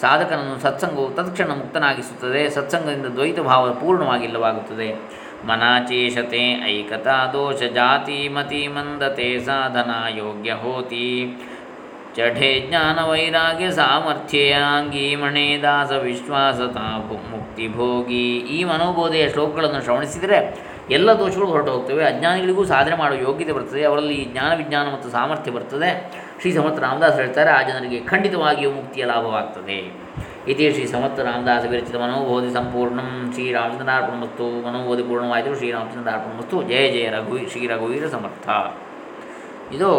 ಸಾಧಕನನ್ನು 0.00 0.58
ಸತ್ಸಂಗವು 0.58 1.08
ತತ್ಕ್ಷಣ 1.10 1.50
ಮುಕ್ತನಾಗಿಸುತ್ತದೆ, 1.52 2.50
ಸತ್ಸಂಗದಿಂದ 2.50 3.06
ದ್ವೈತ 3.06 3.40
ಭಾವ 3.40 3.72
ಪೂರ್ಣವಾಗಿ 3.72 4.24
ಇಲ್ಲವಾಗುತ್ತದೆ. 4.24 4.88
ಮನಾಚೇಷತೆ 5.46 6.42
ಐಕತಾ 6.66 7.18
ದೋಷ 7.32 7.62
ಜಾತಿ 7.62 8.28
ಮತಿ 8.28 8.68
ಮಂದತೆ 8.68 9.28
ಸಾಧನಾ 9.44 10.08
ಯೋಗ್ಯ 10.08 10.52
ಹೋತಿ. 10.52 11.06
ಚಢೆ 12.16 12.66
ಜ್ಞಾನ 12.68 12.98
ವೈರಾಗ್ಯ 13.10 13.70
ಸಾಮರ್ಥ್ಯಾಂಗಿ 13.70 15.16
ಮಣೆ 15.16 15.46
ದಾಸ 15.62 15.90
ತಾಪು 16.76 17.16
ಮುಕ್ತಿ 17.30 17.68
ಭೋಗಿ. 17.68 18.26
ಈ 18.56 18.64
ಮನೋಬೋಧೆಯ 18.64 19.28
ಶ್ಲೋಕಗಳನ್ನು 19.28 19.80
ಶ್ರವಣಿಸಿದರೆ 19.84 20.38
ಎಲ್ಲ 20.90 21.10
ದೋಷಗಳು 21.12 21.46
ಹೊರಟು 21.46 21.72
ಹೋಗ್ತವೆ 21.72 22.04
ಅಜ್ಞಾನಿಗಳಿಗೂ 22.04 22.64
ಸಾಧನೆ 22.64 22.96
ಮಾಡುವ 22.96 23.18
ಯೋಗ್ಯತೆ 23.18 23.52
ಬರ್ತದೆ. 23.52 23.82
ಅವರಲ್ಲಿ 23.84 24.24
ಜ್ಞಾನ 24.32 24.56
ವಿಜ್ಞಾನ 24.56 24.86
ಮತ್ತು 24.92 25.08
ಸಾಮರ್ಥ್ಯ 25.08 25.50
ಬರ್ತದೆ. 25.50 25.90
ಶ್ರೀ 26.40 26.52
ಸಮರ್ಥ 26.52 26.78
ರಾಮದಾಸ್ 26.78 27.16
ಹೇಳ್ತಾರೆ, 27.16 27.50
ಆ 27.50 27.60
ಜನರಿಗೆ 27.62 28.00
ಖಂಡಿತವಾಗಿಯೂ 28.00 28.70
ಮುಕ್ತಿಯ 28.70 29.04
ಲಾಭವಾಗ್ತದೆ. 29.04 29.78
ಇದೇ 30.48 30.72
ಶ್ರೀ 30.72 30.86
ಸಮರ್ಥ 30.86 31.20
ರಾಮದಾಸ 31.20 31.64
ವಿರಚಿತ 31.70 31.96
ಮನೋಬೋಧಿ 31.96 32.50
ಸಂಪೂರ್ಣ. 32.54 33.00
ಶ್ರೀ 33.32 33.52
ರಾಮಚಂದ್ರಾರ್ಪಣಮಸ್ತು 33.52 34.46
ಮನೋಬೋಧಿ 34.66 35.02
ಪೂರ್ಣವಾಯಿತು. 35.02 35.54
ಶ್ರೀ 35.54 35.70
ರಾಮಚಂದ್ರಾರ್ಪಣಮಸ್ತು 35.72 36.62
ಜಯ 36.62 36.84
ಜಯ 36.92 37.08
ರಘು 37.10 37.38
ಶ್ರೀ 37.50 37.66
ರಘುವೀರ 37.66 38.08
ಸಮರ್ಥ. 38.08 38.48
ಇದು 39.74 39.90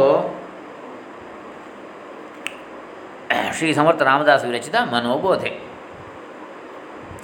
ಶ್ರೀ 3.54 3.74
ಸಮರ್ಥ 3.74 4.02
ರಾಮದಾಸ 4.02 4.46
ವಿರಚಿತ 4.46 4.76
ಮನೋಬೋಧೆ. 4.76 5.60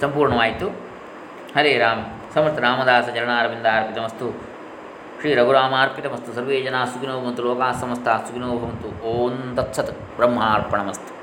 ಸಂಪೂರ್ಣವಾಯಿತು. 0.00 0.68
ಹರೇ 1.56 1.78
ರಾಮ. 1.78 1.98
ಸಮರ್ಥ 2.34 2.58
ರಾಮದಾಸ 2.58 3.04
ಚರಣಾರವಿಂದ 3.14 3.66
ಅರ್ಪಿತಮಸ್ತು 3.66 4.48
ಶ್ರೀ 5.20 5.34
ರಘುರಾಮಾರ್ಪಿತಮಸ್ತು 5.34 6.32
ಸರ್ವೇ 6.32 6.62
ಜನ 6.62 6.84
ಸುಖಿನೋ 6.84 7.20
ಭವಂತು. 7.20 7.42
ಲೋಕಾಃ 7.42 7.80
ಸಮಸ್ತ 7.80 8.08
ಸುಖಿನೋ 8.08 8.46
ಭವಂತು. 8.46 9.04
ಓಂ 9.04 9.56
ತತ್ಸತ್. 9.56 10.16
ಬ್ರಹ್ಮಾರ್ಪಣಮಸ್ತು 10.16 11.17